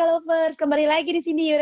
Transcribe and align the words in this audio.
Yurika 0.00 0.16
Lovers? 0.16 0.56
Kembali 0.56 0.88
lagi 0.88 1.12
di 1.12 1.20
sini 1.20 1.52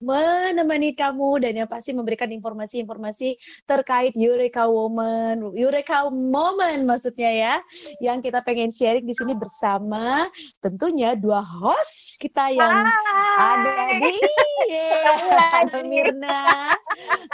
menemani 0.00 0.96
kamu 0.96 1.44
dan 1.44 1.52
yang 1.60 1.68
pasti 1.68 1.92
memberikan 1.92 2.32
informasi-informasi 2.32 3.36
terkait 3.68 4.16
Eureka 4.16 4.64
Woman, 4.64 5.52
Eureka 5.52 6.08
Moment 6.08 6.82
maksudnya 6.88 7.30
ya, 7.30 7.54
yang 8.00 8.24
kita 8.24 8.40
pengen 8.40 8.72
sharing 8.72 9.04
di 9.04 9.12
sini 9.12 9.36
bersama 9.36 10.24
tentunya 10.64 11.12
dua 11.12 11.44
host 11.44 12.16
kita 12.16 12.48
yang 12.48 12.84
Hai. 12.84 13.36
ada 13.36 13.72
di 14.00 14.16
ada 15.60 15.80
Mirna 15.84 16.72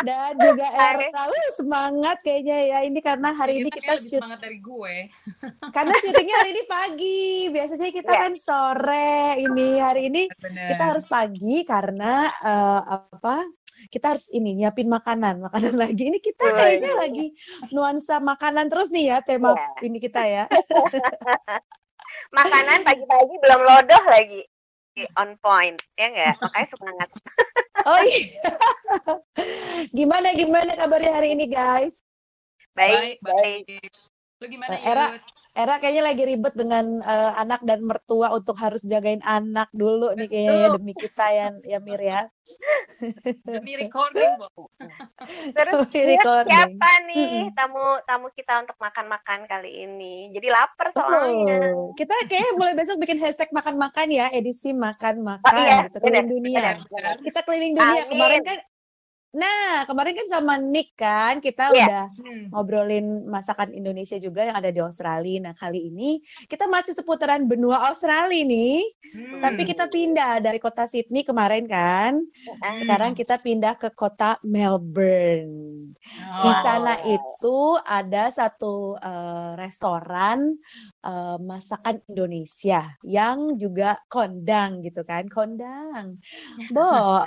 dan 0.02 0.35
juga 0.38 0.66
Erta. 0.66 1.30
Uh, 1.30 1.51
semangat 1.55 2.19
kayaknya 2.23 2.57
ya 2.71 2.79
ini 2.87 2.98
karena 3.02 3.30
hari 3.35 3.62
ini 3.62 3.71
kita 3.71 3.98
shoot 4.02 4.23
semangat 4.23 4.41
dari 4.43 4.59
gue. 4.62 4.95
Karena 5.77 5.93
syutingnya 6.01 6.37
hari 6.41 6.51
ini 6.57 6.65
pagi, 6.65 7.52
biasanya 7.52 7.91
kita 7.93 8.12
yeah. 8.12 8.23
kan 8.24 8.33
sore. 8.38 9.21
Ini 9.45 9.69
hari 9.83 10.02
ini 10.09 10.23
Bener. 10.41 10.73
kita 10.73 10.85
harus 10.95 11.05
pagi 11.05 11.57
karena 11.69 12.33
uh, 12.41 12.55
uh, 12.56 12.80
apa 12.96 13.45
kita 13.92 14.16
harus 14.16 14.27
ini 14.33 14.56
nyiapin 14.56 14.88
makanan 14.88 15.45
makanan 15.45 15.74
lagi. 15.83 16.09
Ini 16.09 16.19
kita 16.20 16.45
kayaknya 16.56 16.92
lagi 16.96 17.37
nuansa 17.70 18.19
makanan 18.19 18.73
terus 18.73 18.88
nih 18.88 19.12
ya 19.12 19.19
tema 19.20 19.52
yeah. 19.52 19.87
ini 19.87 19.98
kita 20.01 20.23
ya. 20.24 20.45
Makanan 22.37 22.82
pagi-pagi 22.82 23.34
belum 23.38 23.60
lodoh 23.62 24.05
lagi. 24.10 24.42
On 25.20 25.37
point 25.45 25.77
ya 26.01 26.09
enggak 26.09 26.34
makanya 26.41 26.69
semangat. 26.73 27.10
Oh 27.87 28.02
iya. 28.02 28.51
Gimana 29.95 30.35
gimana 30.35 30.74
kabarnya 30.74 31.23
hari 31.23 31.38
ini 31.38 31.46
guys? 31.46 31.95
Baik 32.74 33.23
baik, 33.23 33.63
baik. 33.63 33.93
Lu 34.47 34.55
gimana, 34.55 34.79
Era, 34.79 35.07
Era 35.59 35.75
kayaknya 35.83 36.07
lagi 36.07 36.23
ribet 36.23 36.55
dengan 36.55 37.02
uh, 37.02 37.35
anak 37.35 37.66
dan 37.66 37.83
mertua 37.83 38.30
untuk 38.30 38.55
harus 38.63 38.79
jagain 38.87 39.19
anak 39.27 39.66
dulu 39.75 40.15
nih 40.15 40.30
kayaknya 40.30 40.79
demi 40.79 40.95
kita 40.95 41.27
ya, 41.35 41.47
ya 41.66 41.79
Mir 41.83 41.99
ya. 41.99 42.30
Demi 43.43 43.75
recording, 43.75 44.38
Bu. 44.38 44.71
Terus 45.59 45.91
demi 45.91 46.15
recording. 46.15 46.55
siapa 46.55 46.91
nih 47.11 47.51
tamu 47.59 47.99
tamu 48.07 48.30
kita 48.30 48.63
untuk 48.63 48.79
makan-makan 48.79 49.51
kali 49.51 49.83
ini? 49.83 50.30
Jadi 50.30 50.47
lapar 50.55 50.95
soalnya. 50.95 51.75
Oh, 51.75 51.91
kita 51.99 52.15
kayaknya 52.31 52.55
mulai 52.55 52.79
besok 52.79 53.03
bikin 53.03 53.19
hashtag 53.19 53.51
makan-makan 53.51 54.07
ya, 54.15 54.31
edisi 54.31 54.71
makan-makan 54.71 55.43
oh, 55.43 55.59
iya, 55.59 55.91
gitu, 55.91 55.99
keliling 55.99 56.31
dunia. 56.31 56.60
Benar, 56.63 56.77
benar. 56.87 57.16
Kita 57.19 57.41
keliling 57.43 57.75
dunia. 57.75 58.03
Amin. 58.07 58.10
Kemarin 58.15 58.41
kan 58.47 58.59
Nah, 59.35 59.85
kemarin 59.85 60.15
kan 60.15 60.29
sama 60.30 60.55
Nick 60.57 60.95
kan 60.95 61.43
kita 61.43 61.69
yeah. 61.74 61.74
udah 61.74 62.05
hmm. 62.15 62.45
ngobrolin 62.55 63.27
masakan 63.27 63.74
Indonesia 63.74 64.16
juga 64.16 64.47
yang 64.47 64.56
ada 64.56 64.71
di 64.71 64.81
Australia. 64.81 65.50
Nah, 65.50 65.55
kali 65.55 65.91
ini 65.91 66.22
kita 66.47 66.71
masih 66.71 66.94
seputaran 66.94 67.44
benua 67.44 67.91
Australia 67.91 68.47
nih. 68.47 68.81
Hmm. 69.12 69.43
Tapi 69.43 69.62
kita 69.66 69.91
pindah 69.91 70.41
dari 70.41 70.56
kota 70.62 70.88
Sydney 70.88 71.27
kemarin 71.27 71.69
kan. 71.69 72.22
Hmm. 72.22 72.77
Sekarang 72.81 73.12
kita 73.12 73.37
pindah 73.43 73.75
ke 73.77 73.93
kota 73.93 74.41
Melbourne. 74.47 75.93
Oh. 76.32 76.43
Di 76.47 76.53
sana 76.65 76.94
itu 77.04 77.59
ada 77.82 78.31
satu 78.32 78.97
uh, 78.97 79.53
restoran 79.59 80.56
uh, 81.06 81.38
masakan 81.38 82.03
Indonesia 82.10 82.99
yang 83.06 83.54
juga 83.54 84.03
kondang 84.10 84.82
gitu 84.82 85.06
kan. 85.06 85.31
Kondang. 85.31 86.19
Bo. 86.75 87.22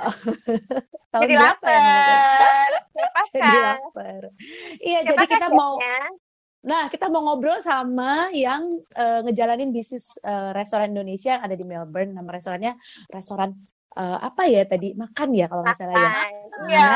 Tahun 1.15 1.23
Jadi 1.25 1.35
lapar. 1.39 2.69
jadi 3.33 3.59
lapar. 3.73 4.21
Iya, 4.77 4.99
jadi 5.07 5.25
kita 5.25 5.47
mau 5.49 5.79
Nah, 6.59 6.91
kita 6.91 7.07
mau 7.07 7.23
ngobrol 7.23 7.63
sama 7.63 8.27
yang 8.35 8.67
uh, 8.99 9.23
ngejalanin 9.23 9.71
bisnis 9.71 10.19
uh, 10.27 10.51
restoran 10.51 10.91
Indonesia 10.91 11.39
yang 11.39 11.43
ada 11.47 11.55
di 11.55 11.63
Melbourne. 11.63 12.11
Nama 12.11 12.27
restorannya 12.27 12.73
restoran 13.07 13.55
uh, 13.95 14.17
apa 14.21 14.43
ya 14.45 14.61
tadi? 14.67 14.93
Makan 14.93 15.29
ya 15.33 15.45
kalau 15.49 15.63
nggak 15.65 15.77
salah 15.79 15.95
ya. 15.95 16.09
Iya. 16.69 16.91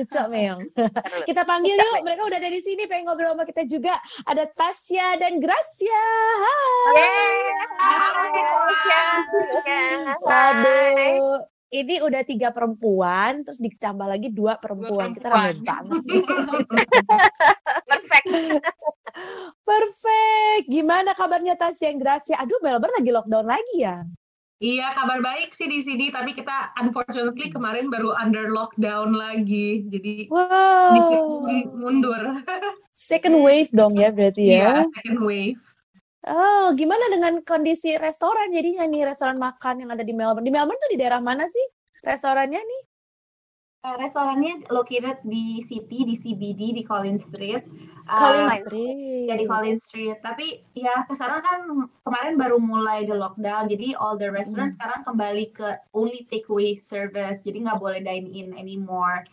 Cocok 0.00 0.26
Meong. 0.32 0.62
kita 1.28 1.42
panggil 1.44 1.76
yuk, 1.76 2.00
mereka 2.02 2.22
udah 2.24 2.38
ada 2.40 2.50
di 2.50 2.60
sini 2.64 2.88
pengen 2.88 3.10
ngobrol 3.10 3.36
sama 3.36 3.44
kita 3.44 3.62
juga. 3.68 3.94
Ada 4.24 4.48
Tasya 4.48 5.20
dan 5.20 5.36
Gracia. 5.38 6.06
Hai. 6.90 7.06
Hai. 10.24 10.50
Aduh 10.50 11.44
ini 11.70 12.02
udah 12.02 12.22
tiga 12.26 12.50
perempuan, 12.50 13.46
terus 13.46 13.62
ditambah 13.62 14.02
lagi 14.02 14.26
dua 14.26 14.58
perempuan. 14.58 15.14
Dua 15.14 15.22
perempuan. 15.22 15.22
Kita 15.22 15.28
ramai 15.30 15.54
banget. 15.62 16.02
Perfect. 17.90 18.26
Perfect. 19.62 20.64
Gimana 20.66 21.14
kabarnya 21.14 21.54
Tasya 21.54 21.94
yang 21.94 21.98
Gracia? 22.02 22.36
Aduh, 22.42 22.58
Melbourne 22.58 22.98
lagi 22.98 23.10
lockdown 23.14 23.46
lagi 23.46 23.76
ya? 23.86 24.02
Iya, 24.60 24.92
kabar 24.92 25.24
baik 25.24 25.56
sih 25.56 25.72
di 25.72 25.80
sini, 25.80 26.12
tapi 26.12 26.36
kita 26.36 26.76
unfortunately 26.76 27.48
kemarin 27.48 27.88
baru 27.88 28.12
under 28.20 28.52
lockdown 28.52 29.16
lagi. 29.16 29.88
Jadi 29.88 30.28
wow. 30.28 30.92
mundur. 31.80 32.44
Second 32.92 33.40
wave 33.40 33.72
dong 33.72 33.96
ya 33.96 34.12
berarti 34.12 34.52
ya? 34.52 34.84
Iya, 34.84 34.84
second 34.84 35.24
wave. 35.24 35.56
Oh, 36.28 36.76
gimana 36.76 37.08
dengan 37.08 37.40
kondisi 37.40 37.96
restoran 37.96 38.52
jadinya 38.52 38.84
nih 38.84 39.08
restoran 39.08 39.40
makan 39.40 39.80
yang 39.80 39.90
ada 39.96 40.04
di 40.04 40.12
Melbourne? 40.12 40.44
Di 40.44 40.52
Melbourne 40.52 40.76
tuh 40.76 40.92
di 40.92 41.00
daerah 41.00 41.24
mana 41.24 41.48
sih 41.48 41.66
restorannya 42.04 42.60
nih? 42.60 42.82
Uh, 43.80 43.96
restorannya 43.96 44.60
located 44.68 45.24
di 45.24 45.64
city 45.64 46.04
di 46.04 46.12
CBD 46.12 46.76
di 46.76 46.84
Collins 46.84 47.32
Street. 47.32 47.64
Collins 48.04 48.52
uh, 48.52 48.60
Street. 48.68 49.24
Ya 49.24 49.40
di 49.40 49.48
Collins 49.48 49.88
Street. 49.88 50.20
Tapi 50.20 50.68
ya 50.76 50.92
sekarang 51.08 51.40
kan 51.40 51.58
kemarin 52.04 52.36
baru 52.36 52.60
mulai 52.60 53.08
the 53.08 53.16
lockdown, 53.16 53.72
jadi 53.72 53.96
all 53.96 54.20
the 54.20 54.28
restaurant 54.28 54.68
hmm. 54.68 54.76
sekarang 54.76 55.00
kembali 55.08 55.48
ke 55.56 55.80
only 55.96 56.28
takeaway 56.28 56.76
service, 56.76 57.40
jadi 57.40 57.64
nggak 57.64 57.80
boleh 57.80 58.04
dine 58.04 58.28
in 58.28 58.52
anymore. 58.52 59.24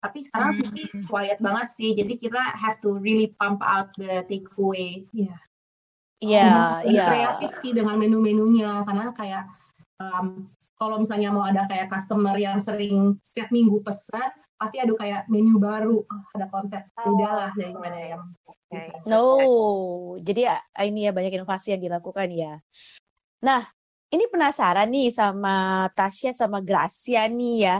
Tapi 0.00 0.24
sekarang 0.24 0.56
hmm. 0.56 0.72
sih 0.72 0.88
quiet 1.04 1.36
banget 1.44 1.68
sih, 1.68 1.92
jadi 1.92 2.16
kita 2.16 2.40
have 2.56 2.80
to 2.80 2.96
really 2.96 3.36
pump 3.36 3.60
out 3.60 3.92
the 4.00 4.24
takeaway. 4.32 5.04
Iya. 5.12 5.28
Yeah. 5.28 5.40
Iya, 6.20 6.48
iya. 6.88 7.04
Kreatif 7.04 7.52
sih 7.52 7.76
dengan 7.76 8.00
menu-menunya 8.00 8.80
karena 8.88 9.12
kayak 9.12 9.44
um, 10.00 10.48
kalau 10.80 10.96
misalnya 10.96 11.28
mau 11.28 11.44
ada 11.44 11.68
kayak 11.68 11.92
customer 11.92 12.32
yang 12.40 12.56
sering 12.56 13.20
setiap 13.20 13.52
minggu 13.52 13.84
pesan, 13.84 14.32
pasti 14.56 14.80
ada 14.80 14.96
kayak 14.96 15.28
menu 15.28 15.60
baru, 15.60 16.00
oh, 16.00 16.22
ada 16.32 16.48
konsep 16.48 16.80
beda 16.96 17.28
lah 17.28 17.50
daripada 17.52 18.00
yang 18.00 18.24
bisa. 18.72 18.96
No, 19.04 20.16
jadi 20.24 20.56
ini 20.80 21.04
ya 21.04 21.12
banyak 21.12 21.36
inovasi 21.36 21.76
yang 21.76 21.84
dilakukan 21.84 22.32
ya. 22.32 22.64
Nah, 23.44 23.68
ini 24.08 24.24
penasaran 24.32 24.88
nih 24.88 25.12
sama 25.12 25.84
Tasya 25.92 26.32
sama 26.32 26.64
Gracia 26.64 27.28
nih 27.28 27.56
ya. 27.60 27.78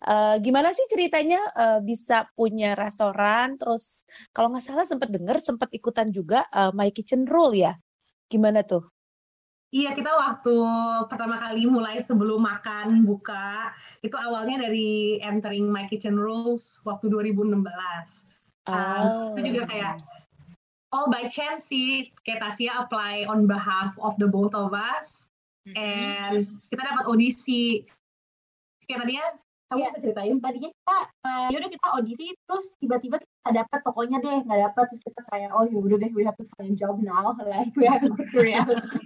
Uh, 0.00 0.40
gimana 0.40 0.72
sih 0.72 0.86
ceritanya 0.88 1.52
uh, 1.52 1.84
bisa 1.84 2.32
punya 2.32 2.72
restoran 2.72 3.60
terus 3.60 4.00
kalau 4.32 4.48
nggak 4.48 4.64
salah 4.64 4.88
sempat 4.88 5.12
dengar 5.12 5.36
sempat 5.44 5.68
ikutan 5.68 6.08
juga 6.08 6.48
uh, 6.48 6.72
My 6.72 6.88
Kitchen 6.88 7.28
Rule 7.28 7.60
ya 7.60 7.76
gimana 8.32 8.64
tuh? 8.64 8.95
Iya 9.74 9.90
kita 9.98 10.08
waktu 10.14 10.56
pertama 11.10 11.42
kali 11.42 11.66
mulai 11.66 11.98
sebelum 11.98 12.38
makan 12.38 13.02
buka 13.02 13.74
itu 13.98 14.14
awalnya 14.14 14.62
dari 14.70 15.18
entering 15.18 15.66
My 15.66 15.90
Kitchen 15.90 16.14
Rules 16.14 16.80
waktu 16.86 17.10
2016. 17.10 17.66
Oh. 18.66 18.74
Um, 18.74 19.34
itu 19.34 19.58
juga 19.58 19.66
kayak 19.66 19.94
all 20.94 21.10
by 21.10 21.26
chance 21.26 21.70
sih 21.70 22.08
kayak 22.22 22.42
Tasya 22.46 22.86
apply 22.86 23.26
on 23.26 23.50
behalf 23.50 23.98
of 23.98 24.14
the 24.22 24.30
both 24.30 24.54
of 24.54 24.70
us 24.70 25.28
mm-hmm. 25.66 25.74
and 25.76 26.46
kita 26.70 26.82
dapat 26.86 27.04
audisi 27.10 27.82
kayak 28.86 29.02
tadinya 29.02 29.26
kamu 29.66 29.78
yeah. 29.82 29.90
bisa 29.90 29.98
ceritain 30.06 30.38
tadinya 30.38 30.70
kita 30.70 30.98
uh, 31.26 31.48
yaudah 31.50 31.70
kita 31.74 31.86
audisi 31.98 32.26
terus 32.46 32.66
tiba-tiba 32.78 33.16
kita 33.18 33.50
dapat 33.50 33.78
pokoknya 33.82 34.18
deh 34.22 34.36
nggak 34.46 34.60
dapat 34.70 34.84
terus 34.94 35.02
kita 35.02 35.20
kayak 35.26 35.50
oh 35.50 35.66
yaudah 35.66 35.98
deh 35.98 36.10
we 36.14 36.22
have 36.22 36.38
to 36.38 36.46
find 36.54 36.74
a 36.74 36.78
job 36.78 36.94
now 37.02 37.34
like 37.50 37.74
we 37.74 37.82
have 37.86 37.98
to 37.98 38.14
go 38.14 38.22
to 38.22 38.38
reality 38.38 38.98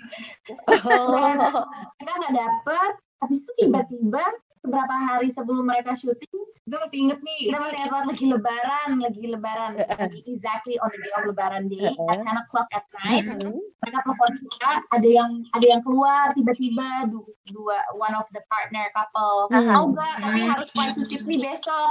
oh. 0.85 1.65
kita 1.97 2.13
nggak 2.13 2.35
dapat 2.37 2.93
habis 3.25 3.39
itu 3.41 3.53
tiba-tiba 3.65 4.25
beberapa 4.61 4.93
hari 4.93 5.29
sebelum 5.33 5.65
mereka 5.65 5.97
syuting? 5.97 6.41
Kita 6.61 6.77
masih 6.87 6.99
inget 7.03 7.21
nih 7.25 7.41
kita 7.51 7.59
masih 7.59 7.79
inget 7.83 7.93
lagi 8.07 8.25
lebaran 8.31 8.91
lagi 9.01 9.23
lebaran. 9.27 9.71
Lagi 9.81 10.21
exactly 10.29 10.77
on 10.79 10.89
the 10.93 11.01
day 11.03 11.13
of 11.19 11.25
lebaran 11.27 11.65
day 11.67 11.91
at 11.91 12.19
10 12.23 12.43
o'clock 12.47 12.69
at 12.71 12.87
night. 13.03 13.27
Mereka 13.27 13.99
telepon 14.07 14.31
kita 14.39 14.71
ada 14.93 15.09
yang 15.09 15.31
ada 15.57 15.67
yang 15.67 15.83
keluar 15.83 16.31
tiba-tiba 16.37 17.11
dua 17.51 17.77
one 17.97 18.15
of 18.15 18.27
the 18.37 18.43
partner 18.47 18.87
couple. 18.95 19.51
Tahu 19.51 19.85
gak 19.97 20.15
tapi 20.23 20.41
harus 20.47 20.69
fly 20.71 20.93
to 20.95 21.03
Sydney 21.03 21.41
besok. 21.41 21.91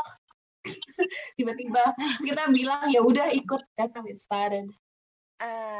Tiba-tiba. 1.40 1.96
Kita 2.20 2.52
bilang 2.52 2.92
ya 2.92 3.00
udah 3.00 3.32
ikut. 3.32 3.64
That's 3.80 3.96
how 3.96 4.04
it 4.06 4.20
started. 4.20 4.68
Uh, 5.40 5.80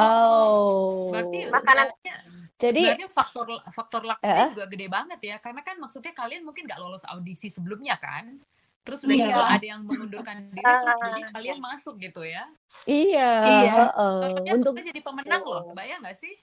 oh, 0.00 1.12
berarti 1.12 1.52
makanannya 1.52 2.16
jadi 2.56 2.80
sebenarnya 2.80 3.08
faktor 3.12 3.46
faktor 3.68 4.02
luck 4.08 4.18
uh, 4.24 4.48
juga 4.48 4.64
gede 4.72 4.86
banget 4.88 5.20
ya 5.20 5.36
karena 5.36 5.60
kan 5.60 5.76
maksudnya 5.76 6.16
kalian 6.16 6.40
mungkin 6.40 6.64
nggak 6.64 6.80
lolos 6.80 7.04
audisi 7.04 7.52
sebelumnya 7.52 8.00
kan? 8.00 8.40
Terus 8.86 9.02
udah 9.02 9.16
gitu 9.18 9.42
ada 9.42 9.66
yang 9.66 9.82
mengundurkan 9.82 10.46
diri 10.54 10.62
terus 10.62 11.10
jadi 11.10 11.22
kalian 11.34 11.58
masuk 11.58 11.94
gitu 12.00 12.22
ya? 12.22 12.46
Iya 12.88 13.32
iya. 13.44 13.74
uh, 13.92 13.92
uh, 13.92 14.54
untuk 14.56 14.78
jadi 14.78 15.00
pemenang 15.04 15.42
loh 15.44 15.68
kebayang 15.74 16.00
nggak 16.00 16.16
sih 16.16 16.34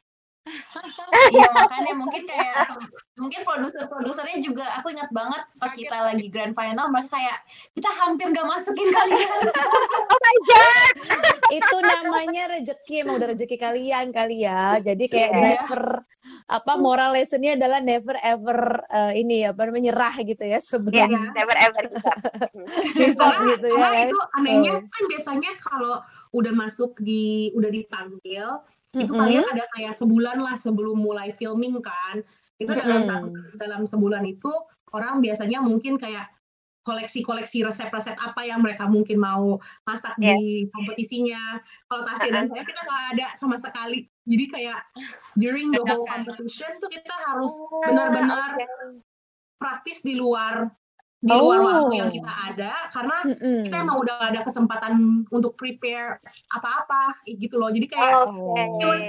Iya 0.43 1.47
makanya 1.55 1.93
mungkin 1.95 2.23
kayak 2.27 2.67
mungkin 3.15 3.41
produser-produsernya 3.47 4.43
juga 4.43 4.67
aku 4.75 4.91
ingat 4.91 5.07
banget 5.15 5.39
pas 5.55 5.71
kita 5.71 5.95
lagi 6.03 6.27
grand 6.27 6.51
final 6.51 6.91
mereka 6.91 7.15
kayak 7.15 7.37
kita 7.71 7.89
hampir 8.03 8.27
gak 8.35 8.47
masukin 8.47 8.91
kalian. 8.91 9.39
oh 10.11 10.19
my 10.19 10.37
god. 10.43 10.93
itu 11.53 11.77
namanya 11.79 12.43
rezeki 12.59 13.07
emang 13.07 13.15
udah 13.23 13.29
rezeki 13.31 13.55
kalian 13.55 14.11
kali 14.11 14.43
ya. 14.43 14.83
Jadi 14.83 15.05
kayak 15.07 15.31
yeah. 15.31 15.43
never 15.63 15.83
apa 16.47 16.73
moral 16.75 17.15
lessonnya 17.15 17.55
adalah 17.55 17.79
never 17.79 18.15
ever 18.19 18.83
uh, 18.91 19.11
ini 19.15 19.47
apa 19.47 19.63
namanya 19.67 19.91
nyerah 19.91 20.15
gitu 20.23 20.43
ya 20.43 20.59
sebelum 20.59 21.07
yeah, 21.07 21.31
never 21.35 21.55
ever 21.55 21.83
gitu 23.47 23.67
ya. 23.71 23.79
Karena 23.79 23.95
kan? 23.95 24.07
itu 24.11 24.19
anehnya 24.35 24.73
kan 24.91 25.03
biasanya 25.07 25.51
kalau 25.63 26.03
udah 26.35 26.51
masuk 26.51 26.99
di 26.99 27.47
udah 27.55 27.71
dipanggil 27.71 28.59
itu 28.93 29.09
mm 29.09 29.09
-hmm. 29.09 29.19
kalian 29.19 29.45
ada 29.49 29.65
kayak 29.73 29.93
sebulan 29.97 30.37
lah 30.37 30.53
sebelum 30.53 31.01
mulai 31.01 31.33
filming 31.33 31.81
kan 31.81 32.21
itu 32.61 32.69
mm 32.69 32.77
-hmm. 32.77 32.85
dalam 32.85 33.01
satu, 33.01 33.27
dalam 33.57 33.81
sebulan 33.89 34.23
itu 34.29 34.53
orang 34.93 35.19
biasanya 35.19 35.59
mungkin 35.59 35.97
kayak 35.97 36.29
koleksi-koleksi 36.83 37.63
resep-resep 37.63 38.13
apa 38.19 38.43
yang 38.43 38.59
mereka 38.59 38.85
mungkin 38.91 39.17
mau 39.17 39.57
masak 39.87 40.19
yeah. 40.19 40.35
di 40.35 40.67
kompetisinya. 40.69 41.63
Kalau 41.87 42.03
Tasya 42.03 42.29
dan 42.29 42.45
saya 42.45 42.63
kita 42.67 42.83
nggak 42.83 43.03
ada 43.15 43.27
sama 43.39 43.55
sekali. 43.55 44.03
Jadi 44.27 44.45
kayak 44.51 44.79
during 45.39 45.71
the 45.71 45.79
whole 45.79 46.03
competition 46.03 46.71
tuh 46.83 46.91
kita 46.91 47.15
harus 47.31 47.55
oh, 47.55 47.87
benar-benar 47.87 48.59
okay. 48.59 48.67
praktis 49.55 50.03
di 50.03 50.19
luar 50.19 50.67
di 51.23 51.31
luar 51.31 51.59
oh. 51.63 51.65
waktu 51.87 51.95
yang 52.03 52.11
kita 52.11 52.33
ada 52.51 52.73
karena 52.91 53.17
mm 53.23 53.35
-hmm. 53.39 53.59
kita 53.63 53.75
emang 53.79 53.97
udah 54.03 54.15
ada 54.27 54.39
kesempatan 54.43 55.23
untuk 55.31 55.55
prepare 55.55 56.19
apa-apa 56.51 57.15
gitu 57.31 57.55
loh 57.55 57.71
jadi 57.71 57.87
kayak 57.87 58.27
okay. 58.27 58.67
it 58.83 58.87
was 58.87 59.05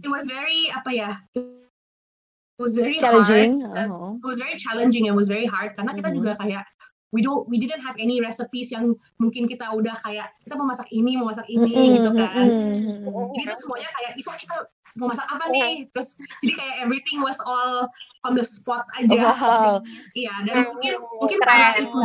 it 0.00 0.08
was 0.08 0.24
very 0.24 0.72
apa 0.72 0.90
ya 0.96 1.10
it 1.36 2.62
was 2.62 2.72
very 2.72 2.96
challenging 2.96 3.60
hard. 3.60 3.84
Uh-huh. 3.84 4.16
it 4.16 4.26
was 4.26 4.40
very 4.40 4.56
challenging 4.56 5.12
and 5.12 5.14
was 5.14 5.28
very 5.28 5.44
hard 5.44 5.76
karena 5.76 5.92
kita 5.92 6.08
mm 6.08 6.16
-hmm. 6.16 6.24
juga 6.24 6.32
kayak 6.40 6.64
we 7.12 7.20
don't 7.20 7.44
we 7.52 7.60
didn't 7.60 7.84
have 7.84 7.96
any 8.00 8.16
recipes 8.20 8.72
yang 8.72 8.96
mungkin 9.20 9.44
kita 9.44 9.68
udah 9.68 9.96
kayak 10.00 10.32
kita 10.40 10.56
mau 10.56 10.64
masak 10.64 10.88
ini 10.88 11.20
mau 11.20 11.28
masak 11.28 11.44
ini 11.52 11.68
mm 11.68 11.84
-hmm. 11.84 11.94
gitu 12.00 12.10
kan 12.16 12.44
mm 12.48 12.76
-hmm. 12.80 13.28
jadi 13.36 13.44
itu 13.44 13.56
semuanya 13.60 13.88
kayak 13.92 14.12
bisa 14.16 14.32
kita 14.40 14.56
mau 14.98 15.08
masak 15.08 15.26
apa 15.30 15.46
nih? 15.54 15.86
Terus 15.94 16.18
jadi 16.42 16.52
kayak 16.58 16.74
everything 16.84 17.22
was 17.22 17.38
all 17.46 17.86
on 18.26 18.34
the 18.34 18.44
spot 18.44 18.84
aja. 18.98 19.32
Wow. 19.38 19.80
iya 20.18 20.34
dan 20.44 20.54
hmm, 20.66 20.68
mungkin 20.74 20.92
mungkin 21.22 21.38
keren, 21.38 21.54
karena 21.54 21.78
itu 21.78 21.98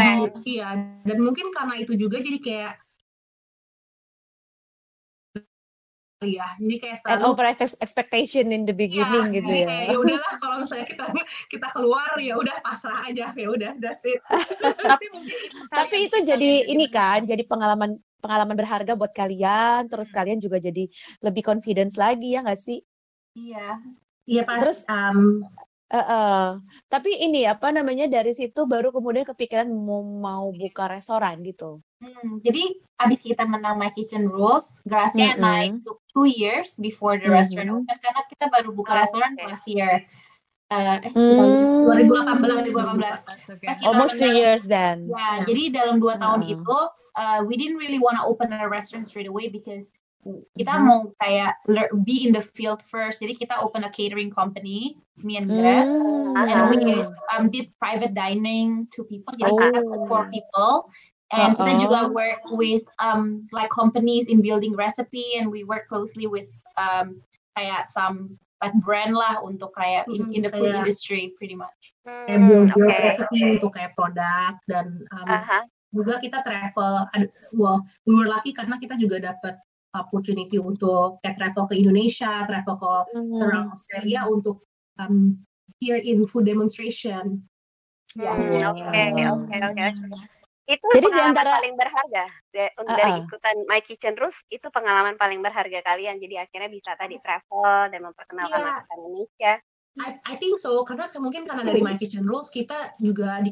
iya 0.45 0.69
dan 1.03 1.17
mungkin 1.19 1.45
karena 1.51 1.75
itu 1.81 1.93
juga 1.97 2.21
jadi 2.21 2.39
kayak 2.39 2.73
ya 6.23 6.47
jadi 6.55 6.77
kayak 6.79 6.97
selalu, 7.03 7.11
and 7.11 7.21
over 7.27 7.43
expectation 7.83 8.55
in 8.55 8.63
the 8.63 8.71
beginning 8.71 9.27
ya, 9.27 9.35
gitu 9.43 9.51
ya. 9.51 9.67
kayak, 9.67 9.85
ya 9.91 9.97
udahlah 9.99 10.33
kalau 10.39 10.55
misalnya 10.63 10.87
kita 10.87 11.05
kita 11.51 11.67
keluar 11.75 12.15
ya 12.15 12.39
udah 12.39 12.55
pasrah 12.63 13.03
aja. 13.03 13.35
Ya 13.35 13.47
udah 13.51 13.75
that's 13.83 14.07
it. 14.07 14.23
Tapi 14.93 15.05
mungkin 15.11 15.35
tapi 15.67 16.07
itu 16.07 16.17
jadi 16.23 16.51
ini 16.71 16.87
kan 16.87 17.27
jadi 17.27 17.43
pengalaman 17.43 17.99
pengalaman 18.23 18.55
berharga 18.55 18.95
buat 18.95 19.11
kalian 19.11 19.91
terus 19.91 20.07
hmm. 20.09 20.15
kalian 20.15 20.39
juga 20.39 20.57
jadi 20.63 20.87
lebih 21.19 21.43
confidence 21.43 21.99
lagi 21.99 22.31
ya 22.31 22.39
nggak 22.39 22.61
sih 22.63 22.79
iya 23.35 23.83
iya 24.23 24.47
pas 24.47 24.63
terus 24.63 24.79
um, 24.87 25.43
uh, 25.91 25.99
uh, 25.99 26.43
tapi 26.87 27.11
ini 27.19 27.43
apa 27.43 27.75
namanya 27.75 28.07
dari 28.07 28.31
situ 28.31 28.63
baru 28.63 28.95
kemudian 28.95 29.27
kepikiran 29.27 29.67
mau 29.67 30.01
mau 30.01 30.47
buka 30.55 30.87
restoran 30.87 31.43
gitu 31.43 31.83
hmm, 31.99 32.39
jadi 32.39 32.63
abis 33.03 33.19
kita 33.27 33.43
menang 33.43 33.75
My 33.75 33.91
Kitchen 33.91 34.31
Rules 34.31 34.79
Gracia 34.87 35.35
mm 35.35 35.35
-hmm. 35.35 35.43
naik 35.43 35.71
two 36.15 36.25
years 36.25 36.79
before 36.79 37.19
the 37.19 37.27
mm 37.27 37.29
-hmm. 37.29 37.37
restaurant 37.43 37.71
open 37.83 37.97
karena 37.99 38.21
kita 38.31 38.45
baru 38.47 38.69
buka 38.71 38.95
oh, 38.95 38.99
restoran 39.03 39.35
okay. 39.35 39.45
last 39.51 39.67
year 39.67 39.93
Uh, 40.73 40.97
eh, 41.05 41.11
hmm. 41.13 41.85
2018 41.85 42.73
2018 42.73 43.85
almost 43.85 44.17
two 44.17 44.33
years 44.33 44.65
then 44.65 45.05
ya 45.05 45.13
yeah. 45.13 45.35
jadi 45.45 45.63
dalam 45.69 46.01
dua 46.01 46.17
tahun 46.17 46.41
uh. 46.41 46.53
itu 46.57 46.77
uh, 47.13 47.39
we 47.45 47.53
didn't 47.53 47.77
really 47.77 48.01
want 48.01 48.17
to 48.17 48.23
open 48.25 48.49
a 48.49 48.65
restaurant 48.65 49.05
straight 49.05 49.29
away 49.29 49.53
because 49.53 49.93
kita 50.55 50.71
mm-hmm. 50.71 50.87
mau 50.87 50.99
kayak 51.19 51.59
be 52.07 52.23
in 52.27 52.31
the 52.31 52.41
field 52.41 52.79
first. 52.79 53.19
Jadi 53.19 53.35
kita 53.35 53.59
open 53.59 53.83
a 53.83 53.91
catering 53.91 54.31
company, 54.31 54.95
me 55.19 55.35
and 55.35 55.51
Grace, 55.51 55.91
mm-hmm. 55.91 56.39
and 56.39 56.71
we 56.71 56.79
used 56.87 57.13
um, 57.35 57.51
did 57.51 57.67
private 57.79 58.15
dining 58.15 58.87
to 58.95 59.03
people. 59.03 59.35
Jadi 59.35 59.51
oh. 59.51 59.59
kita 59.59 59.79
for 60.07 60.31
people. 60.31 60.87
And 61.33 61.57
uh-huh. 61.57 61.65
kita 61.65 61.89
juga 61.89 61.99
work 62.13 62.45
with 62.53 62.85
um, 63.01 63.49
like 63.49 63.73
companies 63.73 64.29
in 64.29 64.45
building 64.45 64.77
recipe, 64.77 65.33
and 65.41 65.49
we 65.49 65.65
work 65.65 65.89
closely 65.89 66.29
with 66.29 66.53
um, 66.77 67.19
kayak 67.57 67.89
some 67.89 68.37
like 68.63 68.75
brand 68.79 69.11
lah 69.11 69.43
untuk 69.43 69.75
kayak 69.75 70.07
in, 70.07 70.31
in 70.31 70.41
the 70.41 70.51
food 70.51 70.71
kayak, 70.71 70.87
industry 70.87 71.35
pretty 71.35 71.59
much. 71.59 71.91
Kayak 72.07 72.47
build, 72.47 72.71
build 72.71 72.87
okay. 72.87 73.03
recipe 73.11 73.39
untuk 73.59 73.71
kayak 73.75 73.91
produk 73.99 74.55
dan 74.71 75.03
um, 75.11 75.27
uh-huh 75.27 75.63
juga 75.93 76.17
kita 76.17 76.41
travel 76.41 77.05
well 77.53 77.79
we 78.09 78.17
were 78.17 78.25
lucky 78.25 78.49
karena 78.49 78.81
kita 78.81 78.97
juga 78.97 79.21
dapat 79.21 79.61
opportunity 79.93 80.57
untuk 80.57 81.21
kayak 81.21 81.37
travel 81.37 81.69
ke 81.69 81.77
Indonesia 81.77 82.43
travel 82.49 82.75
ke 82.81 82.93
hmm. 83.13 83.33
surround 83.37 83.69
Australia 83.69 84.25
untuk 84.25 84.65
um, 84.97 85.37
here 85.77 86.01
in 86.01 86.25
food 86.25 86.49
demonstration 86.49 87.45
hmm, 88.17 88.25
oke 88.73 89.05
oke 89.21 89.57
oke 89.61 89.87
itu 90.63 90.85
Jadi 90.95 91.05
pengalaman 91.11 91.35
antara... 91.35 91.51
paling 91.59 91.75
berharga. 91.75 92.23
Dari, 92.53 92.71
uh 92.71 92.81
-uh. 92.83 92.95
dari 92.95 93.11
ikutan 93.19 93.55
My 93.67 93.81
Kitchen 93.83 94.15
Rules 94.15 94.39
itu 94.47 94.67
pengalaman 94.71 95.19
paling 95.19 95.43
berharga 95.43 95.79
kalian. 95.83 96.23
Jadi 96.23 96.35
akhirnya 96.39 96.69
bisa 96.71 96.95
tadi 96.95 97.19
travel 97.19 97.91
dan 97.91 97.99
memperkenalkan 97.99 98.59
yeah. 98.59 98.67
masakan 98.71 98.97
Indonesia. 99.03 99.53
I, 99.93 100.09
I 100.25 100.33
think 100.39 100.55
so. 100.55 100.71
Karena 100.87 101.05
mungkin 101.19 101.43
karena 101.43 101.67
dari 101.67 101.83
My 101.83 101.99
Kitchen 101.99 102.23
Rules 102.23 102.47
kita 102.47 102.95
juga 103.03 103.43
di, 103.43 103.51